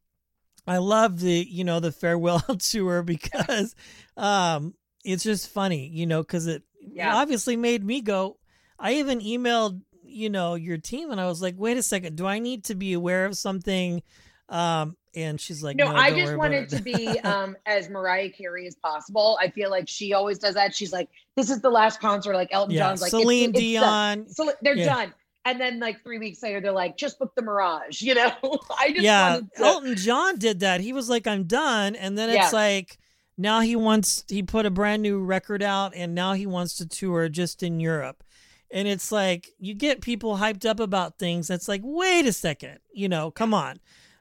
I 0.67 0.77
love 0.77 1.19
the, 1.19 1.45
you 1.49 1.63
know, 1.63 1.79
the 1.79 1.91
farewell 1.91 2.39
tour 2.59 3.03
because 3.03 3.75
um 4.17 4.73
it's 5.03 5.23
just 5.23 5.49
funny, 5.49 5.87
you 5.87 6.05
know, 6.05 6.21
because 6.21 6.47
it 6.47 6.63
Yeah. 6.81 7.15
obviously 7.15 7.55
made 7.55 7.83
me 7.83 8.01
go. 8.01 8.37
I 8.77 8.93
even 8.95 9.19
emailed, 9.19 9.81
you 10.03 10.29
know, 10.29 10.55
your 10.55 10.77
team 10.77 11.11
and 11.11 11.19
I 11.19 11.27
was 11.27 11.41
like, 11.41 11.55
wait 11.57 11.77
a 11.77 11.83
second, 11.83 12.15
do 12.17 12.25
I 12.27 12.39
need 12.39 12.65
to 12.65 12.75
be 12.75 12.93
aware 12.93 13.25
of 13.25 13.37
something? 13.37 14.03
Um, 14.49 14.95
and 15.15 15.39
she's 15.41 15.63
like, 15.63 15.75
no, 15.75 15.85
no, 15.85 15.95
i 15.95 16.11
just 16.11 16.35
wanted 16.37 16.69
to 16.69 16.81
be 16.81 17.17
um 17.23 17.57
as 17.65 17.89
mariah 17.89 18.29
carey 18.29 18.67
as 18.67 18.75
possible 18.75 19.39
i 19.41 19.49
feel 19.49 19.71
like 19.71 19.87
she 19.89 20.13
always 20.13 20.37
does 20.37 20.53
that 20.53 20.75
she's 20.75 20.93
like 20.93 21.09
this 21.35 21.49
is 21.49 21.61
the 21.61 21.69
last 21.69 21.99
concert 21.99 22.35
like 22.35 22.49
elton 22.51 22.75
yeah, 22.75 22.87
john's 22.87 23.01
like 23.01 23.09
Celine 23.09 23.49
it's 23.55 23.73
done. 23.79 24.19
Dion. 24.19 24.29
so 24.29 24.51
they're 24.61 24.75
Yeah. 24.75 24.85
done 24.85 25.13
and 25.45 25.59
then 25.59 25.79
like 25.79 26.03
three 26.03 26.19
weeks 26.19 26.43
later 26.43 26.59
they're 26.61 26.71
like 26.71 26.97
just 26.97 27.17
book 27.19 27.33
the 27.35 27.41
mirage 27.41 28.01
you 28.07 28.13
know 28.13 28.31
i 28.77 28.89
just 28.91 29.03
Yeah, 29.03 29.39
to 29.55 29.63
Elton 29.63 29.95
John 29.95 30.37
did 30.37 30.59
that. 30.59 30.81
He 30.81 30.93
was 30.93 31.09
like, 31.09 31.25
I'm 31.27 31.43
done. 31.43 31.95
And 31.95 32.17
then 32.17 32.29
it's 32.29 32.51
Yeah. 32.53 32.59
like, 32.59 32.97
now 33.37 33.61
he 33.61 33.75
wants, 33.75 34.25
he 34.27 34.43
put 34.43 34.65
a 34.65 34.69
brand 34.69 35.01
new 35.01 35.23
record 35.23 35.63
out 35.63 35.93
and 35.95 36.13
now 36.13 36.33
he 36.33 36.45
wants 36.45 36.75
to 36.77 36.85
tour 36.85 37.29
just 37.29 37.63
in 37.63 37.79
Europe. 37.79 38.23
And 38.71 38.87
it's 38.87 39.11
like, 39.11 39.49
you 39.57 39.73
get 39.73 40.01
people 40.01 40.37
hyped 40.37 40.65
up 40.69 40.79
about 40.79 41.17
things. 41.17 41.47
that's 41.47 41.67
like, 41.67 41.81
wait 41.83 42.25
a 42.25 42.33
second, 42.33 42.79
you 42.93 43.07
know, 43.09 43.31
come 43.31 43.53
on. 43.53 43.77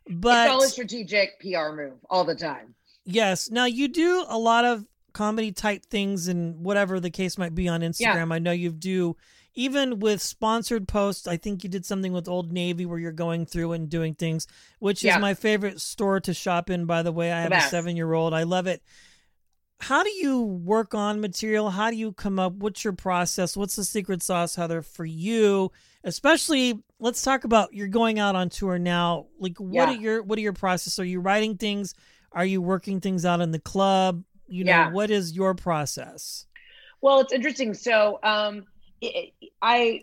But 0.09 0.47
it's 0.47 0.53
all 0.55 0.63
a 0.63 0.69
strategic 0.69 1.39
pr 1.41 1.73
move 1.75 1.99
all 2.09 2.25
the 2.25 2.35
time 2.37 2.75
Yes. 3.05 3.51
Now 3.51 3.65
you 3.65 3.89
do 3.89 4.25
a 4.29 4.39
lot 4.39 4.65
of 4.65 4.87
comedy 5.13 5.51
type 5.51 5.85
things 5.87 6.29
and 6.29 6.63
whatever 6.65 7.01
the 7.01 7.11
case 7.11 7.37
might 7.39 7.55
be 7.55 7.67
on 7.67 7.81
Instagram. 7.81 8.33
I 8.33 8.39
know 8.39 8.53
you 8.53 8.71
do 8.71 9.17
even 9.59 9.99
with 9.99 10.23
sponsored 10.23 10.87
posts. 10.87 11.27
I 11.27 11.37
think 11.37 11.65
you 11.65 11.69
did 11.69 11.85
something 11.85 12.13
with 12.13 12.29
Old 12.29 12.53
Navy 12.53 12.87
where 12.87 13.01
you're 13.01 13.11
going 13.11 13.45
through 13.45 13.73
and 13.73 13.89
doing 13.91 14.15
things, 14.15 14.47
which 14.79 15.03
Yeah. 15.03 15.17
is 15.17 15.21
my 15.21 15.35
favorite 15.35 15.81
store 15.81 16.21
to 16.21 16.33
shop 16.33 16.71
in, 16.71 16.87
by 16.87 17.03
the 17.03 17.11
way. 17.11 17.33
I 17.33 17.41
have 17.41 17.51
a 17.51 17.61
seven 17.63 17.97
year 17.97 18.13
old. 18.13 18.33
I 18.35 18.45
love 18.45 18.69
it. 18.69 18.85
How 19.81 20.05
do 20.05 20.11
you 20.11 20.43
work 20.43 20.95
on 20.95 21.21
material? 21.21 21.71
How 21.71 21.91
do 21.91 21.97
you 21.97 22.13
come 22.13 22.39
up? 22.39 22.53
What's 22.53 22.85
your 22.85 22.93
process? 22.93 23.57
What's 23.57 23.75
the 23.75 23.85
secret 23.85 24.23
sauce, 24.23 24.55
Heather, 24.55 24.81
for 24.81 25.05
you? 25.05 25.73
Especially, 26.05 26.81
let's 27.01 27.23
talk 27.23 27.43
about 27.43 27.75
you're 27.75 27.89
going 27.89 28.21
out 28.21 28.37
on 28.37 28.51
tour 28.51 28.79
now. 28.79 29.27
Like, 29.41 29.59
what 29.59 29.89
Yeah. 29.89 29.97
are 29.97 30.01
your 30.01 30.23
what 30.23 30.39
are 30.39 30.43
your 30.43 30.53
process? 30.53 31.01
Are 31.01 31.05
you 31.05 31.19
writing 31.19 31.57
things? 31.57 31.95
Are 32.31 32.47
you 32.47 32.63
working 32.63 33.01
things 33.01 33.25
out 33.25 33.41
in 33.41 33.51
the 33.51 33.59
club? 33.59 34.23
You 34.47 34.63
know, 34.63 34.71
Yeah. 34.71 34.91
what 34.93 35.11
is 35.11 35.33
your 35.33 35.55
process? 35.55 36.47
Well, 37.01 37.21
it's 37.21 37.33
interesting. 37.33 37.75
So, 37.75 38.21
um, 38.23 38.67
it, 39.01 39.33
I, 39.63 40.03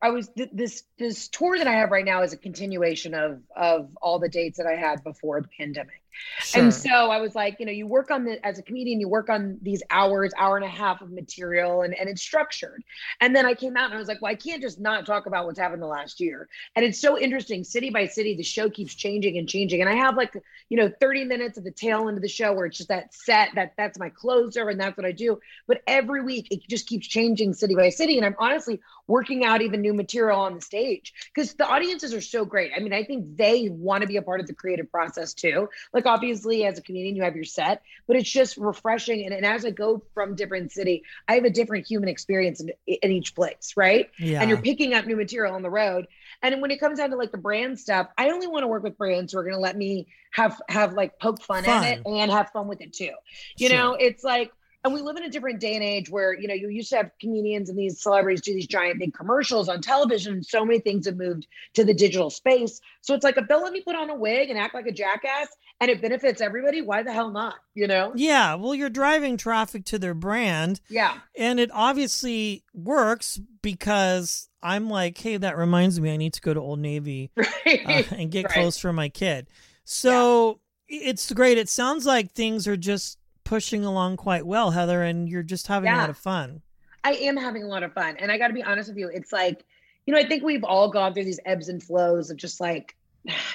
I 0.00 0.10
was 0.10 0.28
th- 0.28 0.50
this 0.52 0.82
this 0.98 1.28
tour 1.28 1.56
that 1.58 1.66
I 1.66 1.74
have 1.74 1.90
right 1.90 2.04
now 2.04 2.22
is 2.22 2.32
a 2.32 2.36
continuation 2.36 3.14
of 3.14 3.40
of 3.56 3.90
all 4.02 4.18
the 4.18 4.28
dates 4.28 4.58
that 4.58 4.66
I 4.66 4.74
had 4.74 5.04
before 5.04 5.40
the 5.40 5.48
pandemic. 5.56 6.01
Sure. 6.40 6.62
And 6.62 6.74
so 6.74 7.10
I 7.10 7.20
was 7.20 7.34
like, 7.34 7.58
you 7.60 7.66
know, 7.66 7.72
you 7.72 7.86
work 7.86 8.10
on 8.10 8.24
the 8.24 8.44
as 8.44 8.58
a 8.58 8.62
comedian, 8.62 9.00
you 9.00 9.08
work 9.08 9.28
on 9.28 9.58
these 9.62 9.82
hours, 9.90 10.32
hour 10.36 10.56
and 10.56 10.64
a 10.64 10.68
half 10.68 11.00
of 11.00 11.10
material, 11.10 11.82
and, 11.82 11.94
and 11.94 12.08
it's 12.08 12.22
structured. 12.22 12.82
And 13.20 13.34
then 13.34 13.46
I 13.46 13.54
came 13.54 13.76
out 13.76 13.86
and 13.86 13.94
I 13.94 13.98
was 13.98 14.08
like, 14.08 14.20
well, 14.20 14.32
I 14.32 14.34
can't 14.34 14.62
just 14.62 14.80
not 14.80 15.06
talk 15.06 15.26
about 15.26 15.46
what's 15.46 15.58
happened 15.58 15.82
the 15.82 15.86
last 15.86 16.20
year. 16.20 16.48
And 16.76 16.84
it's 16.84 17.00
so 17.00 17.18
interesting, 17.18 17.64
city 17.64 17.90
by 17.90 18.06
city, 18.06 18.36
the 18.36 18.42
show 18.42 18.68
keeps 18.70 18.94
changing 18.94 19.38
and 19.38 19.48
changing. 19.48 19.80
And 19.80 19.88
I 19.88 19.94
have 19.94 20.16
like, 20.16 20.34
you 20.68 20.76
know, 20.76 20.90
30 21.00 21.24
minutes 21.24 21.58
at 21.58 21.64
the 21.64 21.70
tail 21.70 22.08
end 22.08 22.16
of 22.16 22.22
the 22.22 22.28
show 22.28 22.52
where 22.52 22.66
it's 22.66 22.76
just 22.76 22.88
that 22.88 23.14
set, 23.14 23.50
that 23.54 23.74
that's 23.76 23.98
my 23.98 24.08
closer, 24.08 24.68
and 24.68 24.80
that's 24.80 24.96
what 24.96 25.06
I 25.06 25.12
do. 25.12 25.38
But 25.66 25.82
every 25.86 26.22
week 26.22 26.48
it 26.50 26.66
just 26.68 26.86
keeps 26.86 27.06
changing 27.06 27.54
city 27.54 27.74
by 27.74 27.88
city. 27.88 28.16
And 28.16 28.26
I'm 28.26 28.36
honestly 28.38 28.80
working 29.06 29.44
out 29.44 29.62
even 29.62 29.80
new 29.80 29.94
material 29.94 30.40
on 30.40 30.54
the 30.54 30.60
stage 30.60 31.12
because 31.34 31.54
the 31.54 31.66
audiences 31.66 32.14
are 32.14 32.20
so 32.20 32.44
great. 32.44 32.72
I 32.74 32.80
mean, 32.80 32.92
I 32.92 33.04
think 33.04 33.36
they 33.36 33.68
want 33.68 34.02
to 34.02 34.08
be 34.08 34.16
a 34.16 34.22
part 34.22 34.40
of 34.40 34.46
the 34.46 34.54
creative 34.54 34.90
process 34.90 35.34
too. 35.34 35.68
Like 35.92 36.01
obviously 36.06 36.64
as 36.64 36.78
a 36.78 36.82
comedian, 36.82 37.16
you 37.16 37.22
have 37.22 37.34
your 37.34 37.44
set, 37.44 37.82
but 38.06 38.16
it's 38.16 38.30
just 38.30 38.56
refreshing. 38.56 39.24
And, 39.24 39.34
and 39.34 39.44
as 39.46 39.64
I 39.64 39.70
go 39.70 40.02
from 40.14 40.34
different 40.34 40.72
city, 40.72 41.02
I 41.28 41.34
have 41.34 41.44
a 41.44 41.50
different 41.50 41.86
human 41.86 42.08
experience 42.08 42.60
in, 42.60 42.70
in 42.86 43.12
each 43.12 43.34
place, 43.34 43.74
right? 43.76 44.10
yeah. 44.18 44.40
And 44.40 44.48
you're 44.48 44.60
picking 44.62 44.94
up 44.94 45.06
new 45.06 45.16
material 45.16 45.54
on 45.54 45.62
the 45.62 45.70
road. 45.70 46.06
And 46.42 46.60
when 46.60 46.70
it 46.70 46.80
comes 46.80 46.98
down 46.98 47.10
to 47.10 47.16
like 47.16 47.32
the 47.32 47.38
brand 47.38 47.78
stuff, 47.78 48.08
I 48.18 48.30
only 48.30 48.46
want 48.46 48.62
to 48.64 48.68
work 48.68 48.82
with 48.82 48.98
brands 48.98 49.32
who 49.32 49.38
are 49.38 49.44
going 49.44 49.54
to 49.54 49.60
let 49.60 49.76
me 49.76 50.08
have 50.32 50.60
have 50.68 50.94
like 50.94 51.18
poke 51.18 51.42
fun, 51.42 51.64
Fun. 51.64 51.84
at 51.84 51.98
it 51.98 52.02
and 52.06 52.30
have 52.30 52.50
fun 52.50 52.68
with 52.68 52.80
it 52.80 52.92
too. 52.92 53.12
You 53.56 53.68
Sure. 53.68 53.76
know, 53.76 53.94
it's 53.94 54.24
like 54.24 54.52
and 54.84 54.92
we 54.92 55.00
live 55.00 55.16
in 55.16 55.22
a 55.22 55.30
different 55.30 55.60
day 55.60 55.74
and 55.74 55.84
age 55.84 56.10
where 56.10 56.38
you 56.38 56.48
know 56.48 56.54
you 56.54 56.68
used 56.68 56.90
to 56.90 56.96
have 56.96 57.10
comedians 57.20 57.68
and 57.68 57.78
these 57.78 58.00
celebrities 58.00 58.40
do 58.40 58.52
these 58.52 58.66
giant 58.66 58.98
big 58.98 59.14
commercials 59.14 59.68
on 59.68 59.80
television 59.80 60.42
so 60.42 60.64
many 60.64 60.80
things 60.80 61.06
have 61.06 61.16
moved 61.16 61.46
to 61.74 61.84
the 61.84 61.94
digital 61.94 62.30
space 62.30 62.80
so 63.00 63.14
it's 63.14 63.24
like 63.24 63.36
if 63.36 63.46
they'll 63.48 63.62
let 63.62 63.72
me 63.72 63.80
put 63.80 63.94
on 63.94 64.10
a 64.10 64.14
wig 64.14 64.50
and 64.50 64.58
act 64.58 64.74
like 64.74 64.86
a 64.86 64.92
jackass 64.92 65.48
and 65.82 65.90
it 65.90 66.00
benefits 66.00 66.40
everybody 66.40 66.80
why 66.80 67.02
the 67.02 67.12
hell 67.12 67.30
not 67.30 67.56
you 67.74 67.86
know 67.86 68.12
Yeah, 68.14 68.54
well, 68.54 68.74
you're 68.74 68.88
driving 68.88 69.36
traffic 69.36 69.84
to 69.86 69.98
their 69.98 70.14
brand, 70.14 70.80
yeah 70.88 71.18
and 71.36 71.58
it 71.60 71.70
obviously 71.74 72.64
works 72.72 73.38
because 73.60 74.48
I'm 74.62 74.88
like, 74.88 75.18
hey, 75.18 75.36
that 75.38 75.58
reminds 75.58 76.00
me, 76.00 76.12
I 76.12 76.16
need 76.16 76.34
to 76.34 76.40
go 76.40 76.54
to 76.54 76.60
Old 76.60 76.78
Navy 76.78 77.30
uh, 77.66 78.02
and 78.12 78.30
get 78.30 78.44
Right. 78.44 78.52
clothes 78.54 78.78
for 78.78 78.92
my 78.92 79.08
kid. 79.08 79.48
So 79.84 80.60
it's 80.88 81.32
great. 81.32 81.58
It 81.58 81.68
sounds 81.68 82.06
like 82.06 82.32
things 82.32 82.68
are 82.68 82.76
just 82.76 83.18
pushing 83.44 83.84
along 83.84 84.18
quite 84.18 84.46
well, 84.46 84.70
Heather, 84.70 85.02
and 85.02 85.28
you're 85.28 85.42
just 85.42 85.66
having 85.66 85.90
a 85.92 85.96
lot 85.96 86.10
of 86.10 86.16
fun. 86.16 86.62
I 87.02 87.14
am 87.14 87.36
having 87.36 87.64
a 87.64 87.66
lot 87.66 87.82
of 87.82 87.92
fun. 87.92 88.16
And 88.18 88.30
I 88.30 88.38
got 88.38 88.48
to 88.48 88.54
be 88.54 88.62
honest 88.62 88.88
with 88.88 88.98
you, 88.98 89.08
it's 89.12 89.32
like, 89.32 89.64
you 90.06 90.14
know, 90.14 90.20
I 90.20 90.26
think 90.28 90.44
we've 90.44 90.62
all 90.62 90.88
gone 90.88 91.12
through 91.14 91.24
these 91.24 91.40
ebbs 91.44 91.68
and 91.68 91.82
flows 91.82 92.30
of 92.30 92.36
just 92.36 92.60
like 92.60 92.96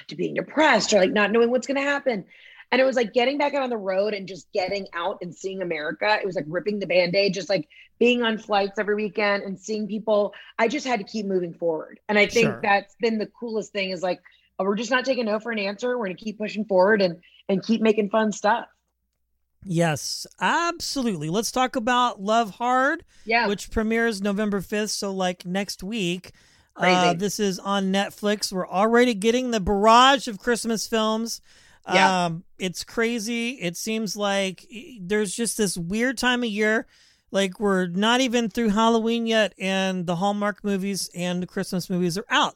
to 0.08 0.16
being 0.16 0.34
depressed 0.36 0.94
or 0.94 1.00
like 1.00 1.12
not 1.12 1.32
knowing 1.32 1.52
what's 1.52 1.68
going 1.68 1.78
to 1.78 1.82
happen. 1.84 2.26
And 2.72 2.82
it 2.82 2.84
was 2.84 2.96
like 2.98 3.14
getting 3.14 3.38
back 3.38 3.54
out 3.54 3.62
on 3.64 3.70
the 3.70 3.78
road 3.78 4.14
and 4.14 4.28
just 4.28 4.52
getting 4.52 4.88
out 4.94 5.20
and 5.22 5.34
seeing 5.34 5.62
America. 5.62 6.18
It 6.22 6.26
was 6.26 6.36
like 6.36 6.46
ripping 6.48 6.80
the 6.80 6.86
band 6.88 7.16
aid, 7.16 7.34
just 7.34 7.48
like 7.50 7.68
being 7.98 8.24
on 8.24 8.38
flights 8.38 8.78
every 8.78 8.96
weekend 8.96 9.44
and 9.44 9.58
seeing 9.58 9.88
people. 9.88 10.34
I 10.60 10.68
just 10.68 10.86
had 10.86 11.00
to 11.00 11.06
keep 11.06 11.26
moving 11.26 11.54
forward. 11.54 12.00
And 12.10 12.18
I 12.20 12.28
think 12.28 12.48
Sure. 12.48 12.60
that's 12.62 12.94
been 13.00 13.18
the 13.20 13.28
coolest 13.28 13.72
thing 13.72 13.92
is 13.92 14.04
like, 14.04 14.20
oh, 14.60 14.66
we're 14.66 14.76
just 14.76 14.92
not 14.92 15.06
taking 15.06 15.26
no 15.26 15.40
for 15.40 15.52
an 15.52 15.60
answer. 15.60 15.98
We're 15.98 16.08
going 16.08 16.18
to 16.18 16.24
keep 16.24 16.38
pushing 16.38 16.66
forward 16.66 17.02
and, 17.02 17.22
and 17.48 17.64
keep 17.64 17.82
making 17.82 18.10
fun 18.10 18.32
stuff. 18.34 18.66
Yes, 19.64 20.26
absolutely. 20.40 21.30
Let's 21.30 21.52
talk 21.52 21.76
about 21.76 22.22
Love 22.22 22.52
Hard, 22.52 23.04
Yeah. 23.26 23.48
which 23.48 23.72
premieres 23.72 24.22
November 24.22 24.62
5th. 24.62 24.90
So, 24.90 25.12
like 25.14 25.46
next 25.46 25.84
week. 25.84 26.32
Uh, 26.78 27.14
this 27.14 27.40
is 27.40 27.60
on 27.60 27.92
Netflix. 27.92 28.52
We're 28.52 28.68
already 28.68 29.14
getting 29.14 29.52
the 29.52 29.60
barrage 29.60 30.28
of 30.28 30.40
Christmas 30.40 30.88
films. 30.88 31.42
Yeah. 31.92 32.26
Um, 32.26 32.44
it's 32.60 32.84
crazy. 32.84 33.52
It 33.52 33.78
seems 33.78 34.16
like 34.18 34.66
there's 35.02 35.34
just 35.34 35.58
this 35.58 35.78
weird 35.78 36.18
time 36.18 36.44
of 36.44 36.50
year. 36.50 36.86
Like 37.32 37.60
we're 37.60 37.88
not 37.88 38.22
even 38.22 38.50
through 38.50 38.70
Halloween 38.70 39.26
yet, 39.26 39.54
and 39.60 40.06
the 40.06 40.16
Hallmark 40.18 40.64
movies 40.64 41.10
and 41.16 41.42
the 41.42 41.48
Christmas 41.48 41.90
movies 41.90 42.18
are 42.18 42.26
out. 42.30 42.56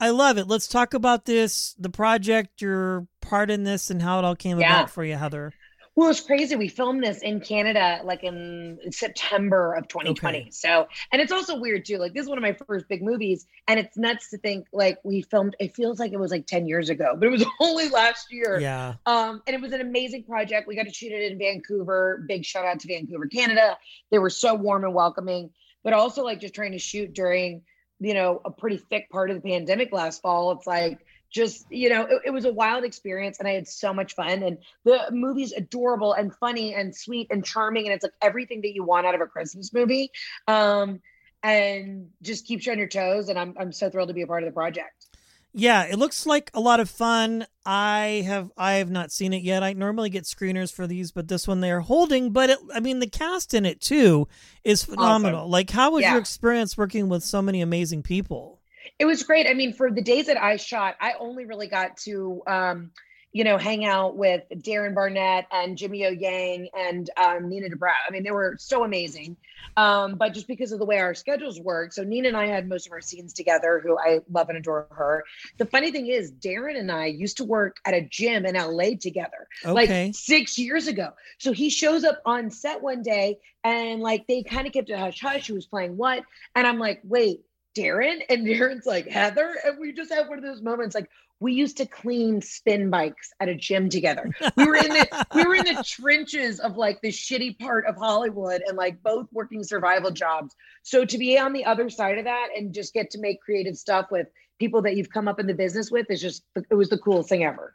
I 0.00 0.10
love 0.10 0.36
it. 0.36 0.48
Let's 0.48 0.66
talk 0.66 0.94
about 0.94 1.24
this, 1.26 1.74
the 1.78 1.88
project, 1.90 2.60
your 2.60 3.06
part 3.20 3.50
in 3.50 3.62
this, 3.64 3.88
and 3.90 4.02
how 4.02 4.18
it 4.18 4.24
all 4.24 4.34
came 4.36 4.58
Yeah. 4.58 4.74
about 4.80 4.90
for 4.90 5.04
you, 5.04 5.16
Heather. 5.16 5.52
Well, 5.94 6.08
it's 6.08 6.20
crazy. 6.20 6.56
We 6.56 6.68
filmed 6.68 7.04
this 7.04 7.20
in 7.20 7.40
Canada, 7.40 8.00
like 8.02 8.24
in 8.24 8.78
September 8.90 9.74
of 9.74 9.88
2020. 9.88 10.38
Okay. 10.38 10.50
So, 10.50 10.88
and 11.12 11.20
it's 11.20 11.32
also 11.32 11.58
weird 11.58 11.84
too. 11.84 11.98
Like, 11.98 12.14
this 12.14 12.22
is 12.22 12.28
one 12.30 12.38
of 12.38 12.42
my 12.42 12.56
first 12.66 12.88
big 12.88 13.02
movies, 13.02 13.46
and 13.68 13.78
it's 13.78 13.96
nuts 13.98 14.30
to 14.30 14.38
think 14.38 14.66
like 14.72 14.98
we 15.04 15.20
filmed. 15.20 15.54
It 15.60 15.76
feels 15.76 15.98
like 16.00 16.12
it 16.12 16.18
was 16.18 16.30
like 16.30 16.46
10 16.46 16.66
years 16.66 16.88
ago, 16.88 17.14
but 17.18 17.26
it 17.26 17.30
was 17.30 17.44
only 17.60 17.90
last 17.90 18.32
year. 18.32 18.58
Yeah. 18.58 18.94
Um, 19.04 19.42
and 19.46 19.54
it 19.54 19.60
was 19.60 19.72
an 19.72 19.82
amazing 19.82 20.24
project. 20.24 20.66
We 20.66 20.76
got 20.76 20.84
to 20.84 20.94
shoot 20.94 21.12
it 21.12 21.30
in 21.30 21.38
Vancouver. 21.38 22.24
Big 22.26 22.46
shout 22.46 22.64
out 22.64 22.80
to 22.80 22.88
Vancouver, 22.88 23.26
Canada. 23.26 23.76
They 24.10 24.18
were 24.18 24.30
so 24.30 24.54
warm 24.54 24.84
and 24.84 24.94
welcoming, 24.94 25.50
but 25.84 25.92
also 25.92 26.24
like 26.24 26.40
just 26.40 26.54
trying 26.54 26.72
to 26.72 26.78
shoot 26.78 27.12
during, 27.12 27.62
you 28.00 28.14
know, 28.14 28.40
a 28.46 28.50
pretty 28.50 28.78
thick 28.78 29.10
part 29.10 29.30
of 29.30 29.42
the 29.42 29.48
pandemic 29.48 29.92
last 29.92 30.22
fall. 30.22 30.52
It's 30.52 30.66
like 30.66 31.00
just, 31.32 31.66
you 31.70 31.88
know, 31.88 32.02
it, 32.02 32.22
it 32.26 32.30
was 32.30 32.44
a 32.44 32.52
wild 32.52 32.84
experience 32.84 33.38
and 33.38 33.48
I 33.48 33.52
had 33.52 33.66
so 33.66 33.92
much 33.92 34.14
fun. 34.14 34.42
And 34.42 34.58
the 34.84 35.06
movie's 35.10 35.52
adorable 35.52 36.12
and 36.12 36.34
funny 36.34 36.74
and 36.74 36.94
sweet 36.94 37.28
and 37.30 37.44
charming. 37.44 37.86
And 37.86 37.94
it's 37.94 38.02
like 38.04 38.12
everything 38.20 38.60
that 38.60 38.74
you 38.74 38.84
want 38.84 39.06
out 39.06 39.14
of 39.14 39.20
a 39.20 39.26
Christmas 39.26 39.72
movie. 39.72 40.10
Um, 40.46 41.00
and 41.42 42.10
just 42.22 42.46
keeps 42.46 42.66
you 42.66 42.72
on 42.72 42.78
your 42.78 42.86
toes. 42.86 43.28
And 43.28 43.38
I'm 43.38 43.54
I'm 43.58 43.72
so 43.72 43.90
thrilled 43.90 44.08
to 44.08 44.14
be 44.14 44.22
a 44.22 44.26
part 44.26 44.44
of 44.44 44.48
the 44.48 44.52
project. 44.52 45.06
Yeah, 45.54 45.84
it 45.84 45.98
looks 45.98 46.24
like 46.24 46.50
a 46.54 46.60
lot 46.60 46.80
of 46.80 46.88
fun. 46.88 47.46
I 47.66 48.22
have 48.26 48.50
I 48.56 48.74
have 48.74 48.90
not 48.90 49.12
seen 49.12 49.32
it 49.32 49.42
yet. 49.42 49.62
I 49.62 49.74
normally 49.74 50.08
get 50.08 50.24
screeners 50.24 50.72
for 50.72 50.86
these, 50.86 51.12
but 51.12 51.28
this 51.28 51.46
one 51.46 51.60
they 51.60 51.70
are 51.70 51.80
holding. 51.80 52.30
But 52.32 52.50
it, 52.50 52.58
I 52.74 52.80
mean, 52.80 53.00
the 53.00 53.06
cast 53.06 53.52
in 53.52 53.66
it 53.66 53.80
too 53.80 54.28
is 54.64 54.82
phenomenal. 54.82 55.48
Like, 55.48 55.70
how 55.70 55.90
was 55.90 56.02
Yeah. 56.02 56.12
your 56.12 56.20
experience 56.20 56.78
working 56.78 57.08
with 57.08 57.22
so 57.22 57.42
many 57.42 57.60
amazing 57.60 58.02
people? 58.02 58.61
It 58.98 59.04
was 59.04 59.22
great. 59.22 59.46
I 59.46 59.54
mean, 59.54 59.72
for 59.72 59.90
the 59.90 60.02
days 60.02 60.26
that 60.26 60.42
I 60.42 60.56
shot, 60.56 60.96
I 61.00 61.14
only 61.18 61.44
really 61.44 61.66
got 61.66 61.96
to, 61.98 62.42
um, 62.46 62.90
you 63.32 63.44
know, 63.44 63.56
hang 63.56 63.84
out 63.84 64.16
with 64.16 64.42
Darren 64.56 64.94
Barnett 64.94 65.46
and 65.50 65.76
Jimmy 65.78 66.04
O 66.04 66.10
Yang 66.10 66.68
and 66.74 67.08
um, 67.16 67.48
Nina 67.48 67.68
Dobrev. 67.70 67.92
I 68.06 68.10
mean, 68.10 68.22
they 68.22 68.30
were 68.30 68.56
so 68.58 68.84
amazing. 68.84 69.36
Um, 69.76 70.16
but 70.16 70.34
just 70.34 70.46
because 70.46 70.72
of 70.72 70.78
the 70.78 70.84
way 70.84 70.98
our 70.98 71.14
schedules 71.14 71.58
work, 71.58 71.94
so 71.94 72.02
Nina 72.02 72.28
and 72.28 72.36
I 72.36 72.46
had 72.46 72.68
most 72.68 72.86
of 72.86 72.92
our 72.92 73.00
scenes 73.00 73.32
together, 73.32 73.80
who 73.82 73.98
I 73.98 74.20
love 74.30 74.50
and 74.50 74.58
adore 74.58 74.86
her. 74.90 75.24
The 75.56 75.64
funny 75.64 75.90
thing 75.90 76.08
is, 76.08 76.30
Darren 76.30 76.78
and 76.78 76.92
I 76.92 77.06
used 77.06 77.38
to 77.38 77.44
work 77.44 77.78
at 77.86 77.94
a 77.94 78.02
gym 78.02 78.44
in 78.44 78.54
LA 78.54 78.96
together 79.00 79.48
Okay, 79.64 79.72
like 79.72 80.14
six 80.14 80.58
years 80.58 80.88
ago. 80.88 81.10
So 81.38 81.52
he 81.52 81.70
shows 81.70 82.04
up 82.04 82.20
on 82.26 82.50
set 82.50 82.82
one 82.82 83.02
day 83.02 83.38
and 83.64 84.00
like 84.00 84.26
they 84.26 84.42
kind 84.42 84.66
of 84.66 84.72
kept 84.74 84.90
a 84.90 84.98
hush 84.98 85.20
hush 85.20 85.46
who 85.46 85.54
was 85.54 85.66
playing 85.66 85.96
what. 85.96 86.22
And 86.54 86.66
I'm 86.66 86.78
like, 86.78 87.00
wait, 87.04 87.40
Darren? 87.76 88.20
And 88.28 88.46
Darren's 88.46 88.86
like, 88.86 89.06
Heather. 89.08 89.56
And 89.64 89.78
we 89.78 89.92
just 89.92 90.12
had 90.12 90.28
one 90.28 90.38
of 90.38 90.44
those 90.44 90.62
moments 90.62 90.94
like 90.94 91.08
we 91.42 91.52
used 91.52 91.76
to 91.78 91.86
clean 91.86 92.40
spin 92.40 92.88
bikes 92.88 93.32
at 93.40 93.48
a 93.48 93.54
gym 93.54 93.88
together. 93.88 94.30
We 94.56 94.64
were 94.64 94.76
in 94.76 94.88
the 94.88 95.26
we 95.34 95.44
were 95.44 95.56
in 95.56 95.64
the 95.64 95.82
trenches 95.86 96.60
of 96.60 96.76
like 96.76 97.00
the 97.00 97.08
shitty 97.08 97.58
part 97.58 97.84
of 97.86 97.96
Hollywood 97.96 98.62
and 98.66 98.76
like 98.76 99.02
both 99.02 99.26
working 99.32 99.64
survival 99.64 100.12
jobs. 100.12 100.54
So 100.84 101.04
to 101.04 101.18
be 101.18 101.36
on 101.36 101.52
the 101.52 101.64
other 101.64 101.90
side 101.90 102.18
of 102.18 102.24
that 102.24 102.48
and 102.56 102.72
just 102.72 102.94
get 102.94 103.10
to 103.10 103.18
make 103.18 103.40
creative 103.40 103.76
stuff 103.76 104.06
with 104.12 104.28
people 104.60 104.82
that 104.82 104.94
you've 104.96 105.10
come 105.10 105.26
up 105.26 105.40
in 105.40 105.48
the 105.48 105.54
business 105.54 105.90
with 105.90 106.06
is 106.10 106.20
just 106.20 106.44
it 106.70 106.74
was 106.74 106.88
the 106.88 106.98
coolest 106.98 107.28
thing 107.28 107.42
ever. 107.42 107.74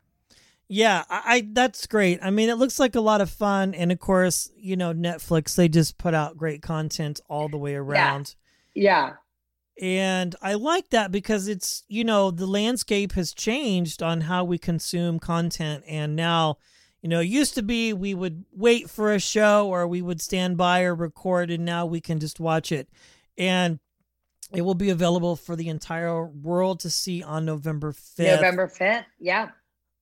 yeah, 0.69 1.03
I, 1.09 1.21
I 1.25 1.47
that's 1.51 1.87
great. 1.87 2.19
I 2.21 2.29
mean, 2.29 2.47
it 2.47 2.55
looks 2.55 2.79
like 2.79 2.95
a 2.95 3.01
lot 3.01 3.19
of 3.19 3.29
fun, 3.29 3.73
and 3.73 3.91
of 3.91 3.99
course, 3.99 4.49
you 4.55 4.77
know, 4.77 4.93
Netflix 4.93 5.55
they 5.55 5.67
just 5.67 5.97
put 5.97 6.13
out 6.13 6.37
great 6.37 6.61
content 6.61 7.19
all 7.27 7.49
the 7.49 7.57
way 7.57 7.75
around. 7.75 8.35
Yeah. 8.73 9.13
And 9.81 10.35
I 10.41 10.55
like 10.55 10.89
that 10.89 11.11
because 11.11 11.47
it's, 11.47 11.83
you 11.87 12.03
know, 12.03 12.31
the 12.31 12.47
landscape 12.47 13.11
has 13.13 13.33
changed 13.33 14.01
on 14.01 14.21
how 14.21 14.43
we 14.43 14.57
consume 14.57 15.19
content. 15.19 15.83
And 15.87 16.15
now, 16.15 16.57
you 17.01 17.09
know, 17.09 17.19
it 17.19 17.27
used 17.27 17.53
to 17.55 17.61
be 17.61 17.93
we 17.93 18.15
would 18.15 18.45
wait 18.51 18.89
for 18.89 19.13
a 19.13 19.19
show 19.19 19.67
or 19.67 19.87
we 19.87 20.01
would 20.01 20.19
stand 20.19 20.57
by 20.57 20.81
or 20.81 20.95
record, 20.95 21.51
and 21.51 21.63
now 21.63 21.85
we 21.85 22.01
can 22.01 22.19
just 22.19 22.39
watch 22.39 22.71
it. 22.71 22.89
And 23.37 23.79
it 24.51 24.61
will 24.61 24.75
be 24.75 24.89
available 24.89 25.35
for 25.35 25.55
the 25.55 25.69
entire 25.69 26.25
world 26.25 26.79
to 26.79 26.89
see 26.89 27.21
on 27.21 27.45
November 27.45 27.91
5th. 27.91 28.35
November 28.35 28.67
5th. 28.67 29.05
Yeah. 29.19 29.49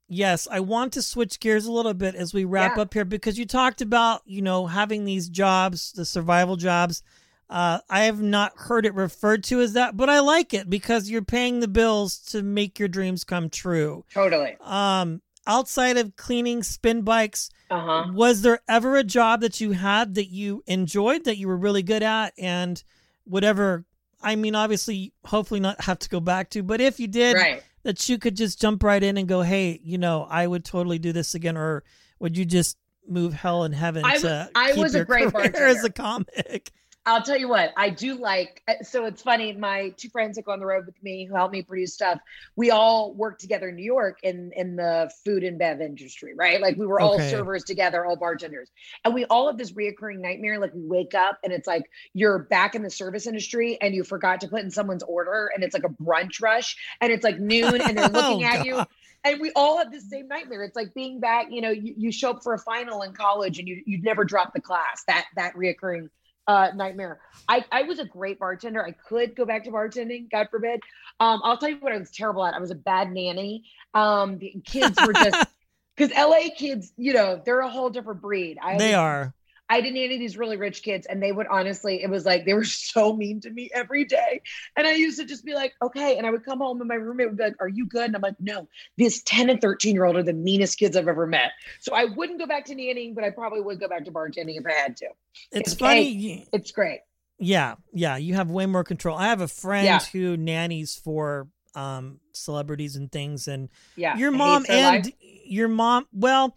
Yes, 0.08 0.48
I 0.50 0.60
want 0.60 0.94
to 0.94 1.02
switch 1.02 1.40
gears 1.40 1.66
a 1.66 1.72
little 1.72 1.96
bit 1.96 2.14
as 2.16 2.34
we 2.34 2.46
wrap 2.46 2.78
Yeah. 2.78 2.84
up 2.84 2.94
here 2.94 3.06
because 3.06 3.40
you 3.40 3.46
talked 3.46 3.82
about, 3.82 4.22
you 4.26 4.42
know, 4.42 4.68
having 4.68 5.04
these 5.04 5.30
jobs, 5.30 5.92
the 5.92 6.06
survival 6.06 6.56
jobs. 6.56 7.02
Uh, 7.50 7.80
I 7.90 8.04
have 8.06 8.22
not 8.22 8.54
heard 8.56 8.86
it 8.86 8.94
referred 8.96 9.44
to 9.46 9.62
as 9.62 9.74
that, 9.74 9.96
but 9.96 10.10
I 10.10 10.20
like 10.20 10.54
it 10.54 10.70
because 10.70 11.10
you're 11.10 11.22
paying 11.22 11.60
the 11.60 11.68
bills 11.68 12.18
to 12.32 12.42
make 12.42 12.80
your 12.80 12.88
dreams 12.88 13.24
come 13.24 13.50
true. 13.50 14.04
Totally. 14.12 14.58
Um, 14.62 15.22
outside 15.46 15.98
of 15.98 16.16
cleaning 16.16 16.64
spin 16.64 17.04
bikes, 17.04 17.50
Uh 17.70 17.80
huh. 17.80 18.12
was 18.14 18.42
there 18.42 18.60
ever 18.68 18.96
a 18.98 19.04
job 19.04 19.42
that 19.42 19.62
you 19.62 19.74
had 19.74 20.16
that 20.16 20.30
you 20.32 20.64
enjoyed 20.66 21.26
that 21.26 21.38
you 21.38 21.48
were 21.48 21.58
really 21.58 21.84
good 21.84 22.02
at 22.02 22.34
and 22.40 22.84
whatever? 23.26 23.86
I 24.22 24.36
mean, 24.36 24.56
obviously, 24.56 25.14
hopefully 25.24 25.60
not 25.60 25.82
have 25.82 26.00
to 26.00 26.10
go 26.10 26.20
back 26.20 26.50
to, 26.52 26.64
but 26.64 26.82
if 26.82 27.00
you 27.00 27.08
did, 27.08 27.36
Right. 27.36 27.62
that 27.84 28.10
you 28.10 28.18
could 28.18 28.36
just 28.36 28.60
jump 28.60 28.82
right 28.82 29.04
in 29.04 29.18
and 29.18 29.28
go, 29.28 29.44
hey, 29.44 29.80
you 29.84 30.00
know, 30.00 30.26
I 30.28 30.48
would 30.48 30.66
totally 30.66 30.98
do 30.98 31.12
this 31.14 31.36
again, 31.36 31.58
or 31.58 31.84
would 32.20 32.36
you 32.36 32.46
just 32.46 32.78
move 33.08 33.34
hell 33.36 33.64
and 33.66 33.76
heaven 33.76 34.04
I 34.04 34.18
to 34.18 34.50
I 34.56 34.72
keep 34.72 34.82
was 34.82 34.96
a 34.96 35.00
your 35.00 35.06
great 35.06 35.20
career 35.32 35.52
bartender. 35.52 35.66
as 35.68 35.84
a 35.84 35.92
comic? 35.92 36.72
I'll 37.08 37.22
tell 37.22 37.38
you 37.38 37.48
what, 37.48 37.72
I 37.78 37.92
do 37.92 38.16
like. 38.16 38.64
uh, 38.68 38.82
So 38.82 39.06
it's 39.06 39.22
funny. 39.22 39.54
My 39.54 39.90
two 39.96 40.10
friends 40.10 40.38
that 40.38 40.46
go 40.46 40.54
on 40.54 40.60
the 40.60 40.66
road 40.66 40.88
with 40.88 41.02
me, 41.04 41.26
who 41.26 41.36
help 41.36 41.52
me 41.52 41.62
produce 41.62 41.94
stuff, 41.94 42.18
we 42.56 42.72
all 42.72 43.14
work 43.14 43.38
together 43.38 43.70
in 43.70 43.76
New 43.76 43.84
York 43.86 44.18
in 44.24 44.52
in 44.56 44.76
the 44.76 45.12
food 45.24 45.44
and 45.44 45.60
bev 45.60 45.82
industry, 45.82 46.34
right? 46.36 46.60
Like 46.60 46.78
we 46.78 46.88
were 46.88 47.00
all 47.00 47.20
Okay. 47.20 47.20
servers 47.20 47.64
together, 47.64 48.04
all 48.04 48.16
bartenders, 48.16 48.72
and 49.04 49.14
we 49.14 49.24
all 49.26 49.46
have 49.46 49.58
this 49.58 49.74
reoccurring 49.74 50.18
nightmare. 50.20 50.58
Like 50.58 50.74
we 50.74 50.82
wake 50.84 51.14
up 51.14 51.38
and 51.44 51.54
it's 51.54 51.68
like 51.68 51.84
you're 52.16 52.40
back 52.40 52.74
in 52.74 52.82
the 52.82 52.90
service 52.90 53.28
industry 53.28 53.78
and 53.82 53.94
you 53.94 54.04
forgot 54.04 54.42
to 54.42 54.48
put 54.48 54.62
in 54.64 54.72
someone's 54.72 55.04
order, 55.04 55.52
and 55.54 55.64
it's 55.64 55.76
like 55.76 55.84
a 55.86 56.04
brunch 56.04 56.42
rush, 56.42 56.76
and 57.02 57.12
it's 57.12 57.24
like 57.24 57.40
noon, 57.40 57.82
and 57.82 57.96
they're 57.96 58.08
looking 58.10 58.42
Oh, 58.42 58.46
at 58.46 58.64
you, 58.64 58.84
and 59.24 59.40
we 59.40 59.52
all 59.56 59.78
have 59.78 59.92
the 59.92 60.02
same 60.02 60.28
nightmare. 60.28 60.64
It's 60.64 60.76
like 60.76 60.96
being 60.96 61.20
back, 61.20 61.48
you 61.52 61.62
know, 61.62 61.70
you, 61.70 61.94
you 61.98 62.12
show 62.12 62.32
up 62.32 62.42
for 62.42 62.56
a 62.56 62.60
final 62.60 63.04
in 63.04 63.14
college 63.14 63.60
and 63.60 63.68
you 63.68 63.84
you 63.86 64.02
never 64.02 64.26
drop 64.26 64.54
the 64.56 64.62
class. 64.62 65.04
That 65.08 65.26
that 65.36 65.54
reoccurring 65.56 66.10
uh, 66.48 66.70
nightmare. 66.76 67.20
I 67.50 67.66
I 67.72 67.84
was 67.84 68.00
a 68.00 68.06
great 68.06 68.40
bartender. 68.40 68.86
I 68.86 68.92
could 68.92 69.36
go 69.36 69.46
back 69.46 69.64
to 69.66 69.72
bartending, 69.72 70.30
God 70.32 70.48
forbid. 70.52 70.80
Um, 71.20 71.42
I'll 71.44 71.58
tell 71.58 71.70
you 71.70 71.78
what 71.80 71.92
I 71.92 71.98
was 71.98 72.12
terrible 72.12 72.46
at. 72.46 72.54
I 72.54 72.60
was 72.60 72.72
a 72.72 72.76
bad 72.76 73.12
nanny. 73.12 73.64
Um, 73.94 74.38
the 74.40 74.54
kids 74.66 74.98
were 75.06 75.14
just 75.14 75.48
because 75.98 76.16
LA 76.18 76.50
kids, 76.58 76.92
you 76.98 77.14
know, 77.14 77.42
they're 77.46 77.62
a 77.62 77.70
whole 77.70 77.90
different 77.90 78.22
breed. 78.22 78.58
I 78.62 78.78
They 78.78 78.90
was- 78.90 78.96
are. 78.96 79.34
I 79.70 79.82
didn't 79.82 79.96
nanny 79.96 80.18
these 80.20 80.38
really 80.38 80.58
rich 80.58 80.84
kids, 80.84 81.08
and 81.08 81.22
they 81.22 81.32
would 81.32 81.48
honestly, 81.48 82.04
it 82.04 82.10
was 82.10 82.26
like 82.26 82.46
they 82.46 82.54
were 82.54 82.64
so 82.66 83.16
mean 83.16 83.42
to 83.42 83.50
me 83.50 83.70
every 83.74 84.06
day. 84.06 84.42
And 84.76 84.86
I 84.86 84.94
used 84.94 85.20
to 85.20 85.26
just 85.26 85.44
be 85.44 85.54
like, 85.54 85.74
okay. 85.82 86.18
And 86.18 86.28
I 86.28 86.32
would 86.32 86.46
come 86.46 86.60
home, 86.60 86.82
and 86.82 86.88
my 86.88 86.96
roommate 86.96 87.28
would 87.30 87.38
be 87.38 87.44
like, 87.44 87.56
Are 87.60 87.68
you 87.68 87.86
good? 87.88 88.06
And 88.06 88.16
I'm 88.16 88.22
like, 88.22 88.36
No, 88.40 88.68
these 88.98 89.24
10 89.24 89.50
and 89.50 89.60
13 89.62 89.96
year 89.96 90.06
old 90.06 90.16
are 90.16 90.24
the 90.24 90.34
meanest 90.34 90.78
kids 90.78 90.96
I've 90.96 91.08
ever 91.08 91.26
met. 91.28 91.52
So 91.82 91.94
I 91.96 92.06
wouldn't 92.06 92.40
go 92.40 92.46
back 92.46 92.66
to 92.66 92.76
nannying, 92.76 93.16
but 93.16 93.24
I 93.24 93.30
probably 93.32 93.62
would 93.62 93.80
go 93.80 93.88
back 93.88 94.06
to 94.06 94.12
bartending 94.12 94.58
if 94.58 94.66
I 94.66 94.74
had 94.74 94.98
to. 94.98 95.08
It's 95.52 95.74
funny. 95.74 96.48
It's 96.54 96.72
great. 96.72 97.00
Yeah, 97.40 97.76
yeah, 97.94 98.16
you 98.18 98.36
have 98.36 98.50
way 98.50 98.66
more 98.66 98.84
control. 98.84 99.18
I 99.18 99.28
have 99.28 99.42
a 99.42 99.48
friend 99.48 99.86
Yeah. 99.86 100.00
who 100.12 100.38
nannies 100.38 100.96
for 100.96 101.48
um 101.76 102.22
celebrities 102.32 102.96
and 102.96 103.12
things 103.12 103.50
and 103.50 103.68
Yeah. 103.98 104.16
your 104.16 104.32
mom 104.32 104.66
and 104.70 105.06
life. 105.06 105.14
your 105.20 105.68
mom 105.68 106.08
well 106.14 106.56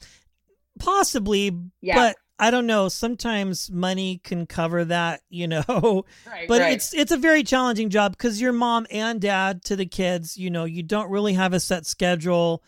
possibly 0.78 1.50
Yeah. 1.80 1.94
but 1.96 2.16
I 2.38 2.50
don't 2.50 2.66
know, 2.66 2.88
sometimes 2.88 3.70
money 3.70 4.20
can 4.22 4.46
cover 4.46 4.84
that, 4.84 5.22
you 5.28 5.48
know. 5.48 5.64
Right, 6.26 6.46
but 6.48 6.60
right. 6.60 6.72
it's 6.72 6.94
it's 6.94 7.10
a 7.12 7.16
very 7.16 7.42
challenging 7.42 7.90
job 7.90 8.16
cuz 8.18 8.40
your 8.40 8.52
mom 8.52 8.86
and 8.90 9.20
dad 9.20 9.64
to 9.64 9.76
the 9.76 9.86
kids, 9.86 10.36
you 10.36 10.50
know, 10.50 10.64
you 10.64 10.82
don't 10.82 11.10
really 11.10 11.32
have 11.34 11.52
a 11.52 11.60
set 11.60 11.86
schedule 11.86 12.62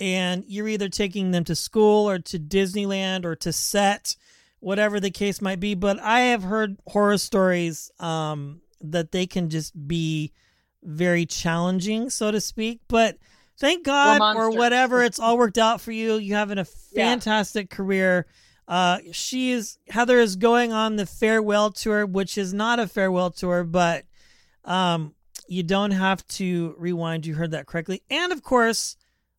and 0.00 0.44
you're 0.48 0.68
either 0.68 0.88
taking 0.88 1.30
them 1.30 1.44
to 1.44 1.54
school 1.54 2.08
or 2.08 2.18
to 2.18 2.38
Disneyland 2.38 3.24
or 3.24 3.36
to 3.36 3.52
set 3.52 4.16
whatever 4.60 5.00
the 5.00 5.10
case 5.10 5.40
might 5.42 5.58
be 5.58 5.74
but 5.74 5.98
i 6.00 6.20
have 6.20 6.44
heard 6.44 6.76
horror 6.86 7.18
stories 7.18 7.90
um, 7.98 8.60
that 8.80 9.10
they 9.10 9.26
can 9.26 9.50
just 9.50 9.72
be 9.88 10.32
very 10.84 11.26
challenging 11.26 12.08
so 12.08 12.30
to 12.30 12.40
speak 12.40 12.80
but 12.86 13.18
thank 13.58 13.84
god 13.84 14.20
or 14.36 14.50
whatever 14.52 15.02
it's 15.08 15.18
all 15.18 15.36
worked 15.36 15.58
out 15.58 15.80
for 15.80 15.90
you 15.90 16.14
you 16.14 16.34
having 16.34 16.58
a 16.58 16.66
Yeah. 16.92 17.10
fantastic 17.10 17.70
career 17.70 18.26
uh, 18.72 18.98
she 19.12 19.50
is 19.50 19.76
heather 19.88 20.18
is 20.18 20.36
going 20.36 20.72
on 20.72 20.96
the 20.96 21.04
farewell 21.04 21.70
tour 21.70 22.06
which 22.06 22.38
is 22.38 22.54
not 22.54 22.78
a 22.78 22.86
farewell 22.86 23.30
tour 23.30 23.64
but 23.64 24.06
um, 24.64 25.14
you 25.46 25.62
don't 25.62 25.90
have 25.90 26.26
to 26.26 26.74
rewind 26.78 27.26
you 27.26 27.34
heard 27.34 27.50
that 27.50 27.66
correctly 27.66 28.02
and 28.08 28.32
of 28.32 28.42
course 28.42 28.96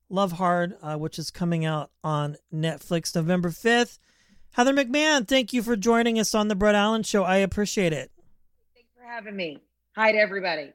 love 0.08 0.34
hard 0.34 0.75
uh, 0.84 0.96
which 0.98 1.18
is 1.18 1.32
coming 1.32 1.66
out 1.66 1.90
on 2.04 2.36
netflix 2.54 3.16
november 3.16 3.50
5th 3.50 3.98
Heather 4.52 4.72
McMahan, 4.72 5.28
thank 5.28 5.52
you 5.52 5.63
for 5.63 5.75
joining 5.75 6.20
us 6.20 6.36
on 6.36 6.48
the 6.48 6.54
Brett 6.54 6.75
Allan 6.75 7.02
Show. 7.02 7.24
I 7.24 7.38
appreciate 7.38 7.92
it. 7.92 8.12
Thanks 8.75 8.92
for 8.96 9.04
having 9.04 9.36
me. 9.36 9.58
Hi 9.96 10.12
to 10.12 10.18
everybody. 10.20 10.74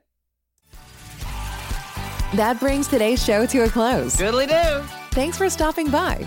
That 2.34 2.58
brings 2.58 2.88
today's 2.88 3.24
show 3.24 3.46
to 3.46 3.58
a 3.60 3.68
close. 3.68 4.16
Goodly 4.16 4.46
do. 4.46 4.82
Thanks 5.12 5.38
for 5.38 5.48
stopping 5.48 5.92
by. 5.92 6.26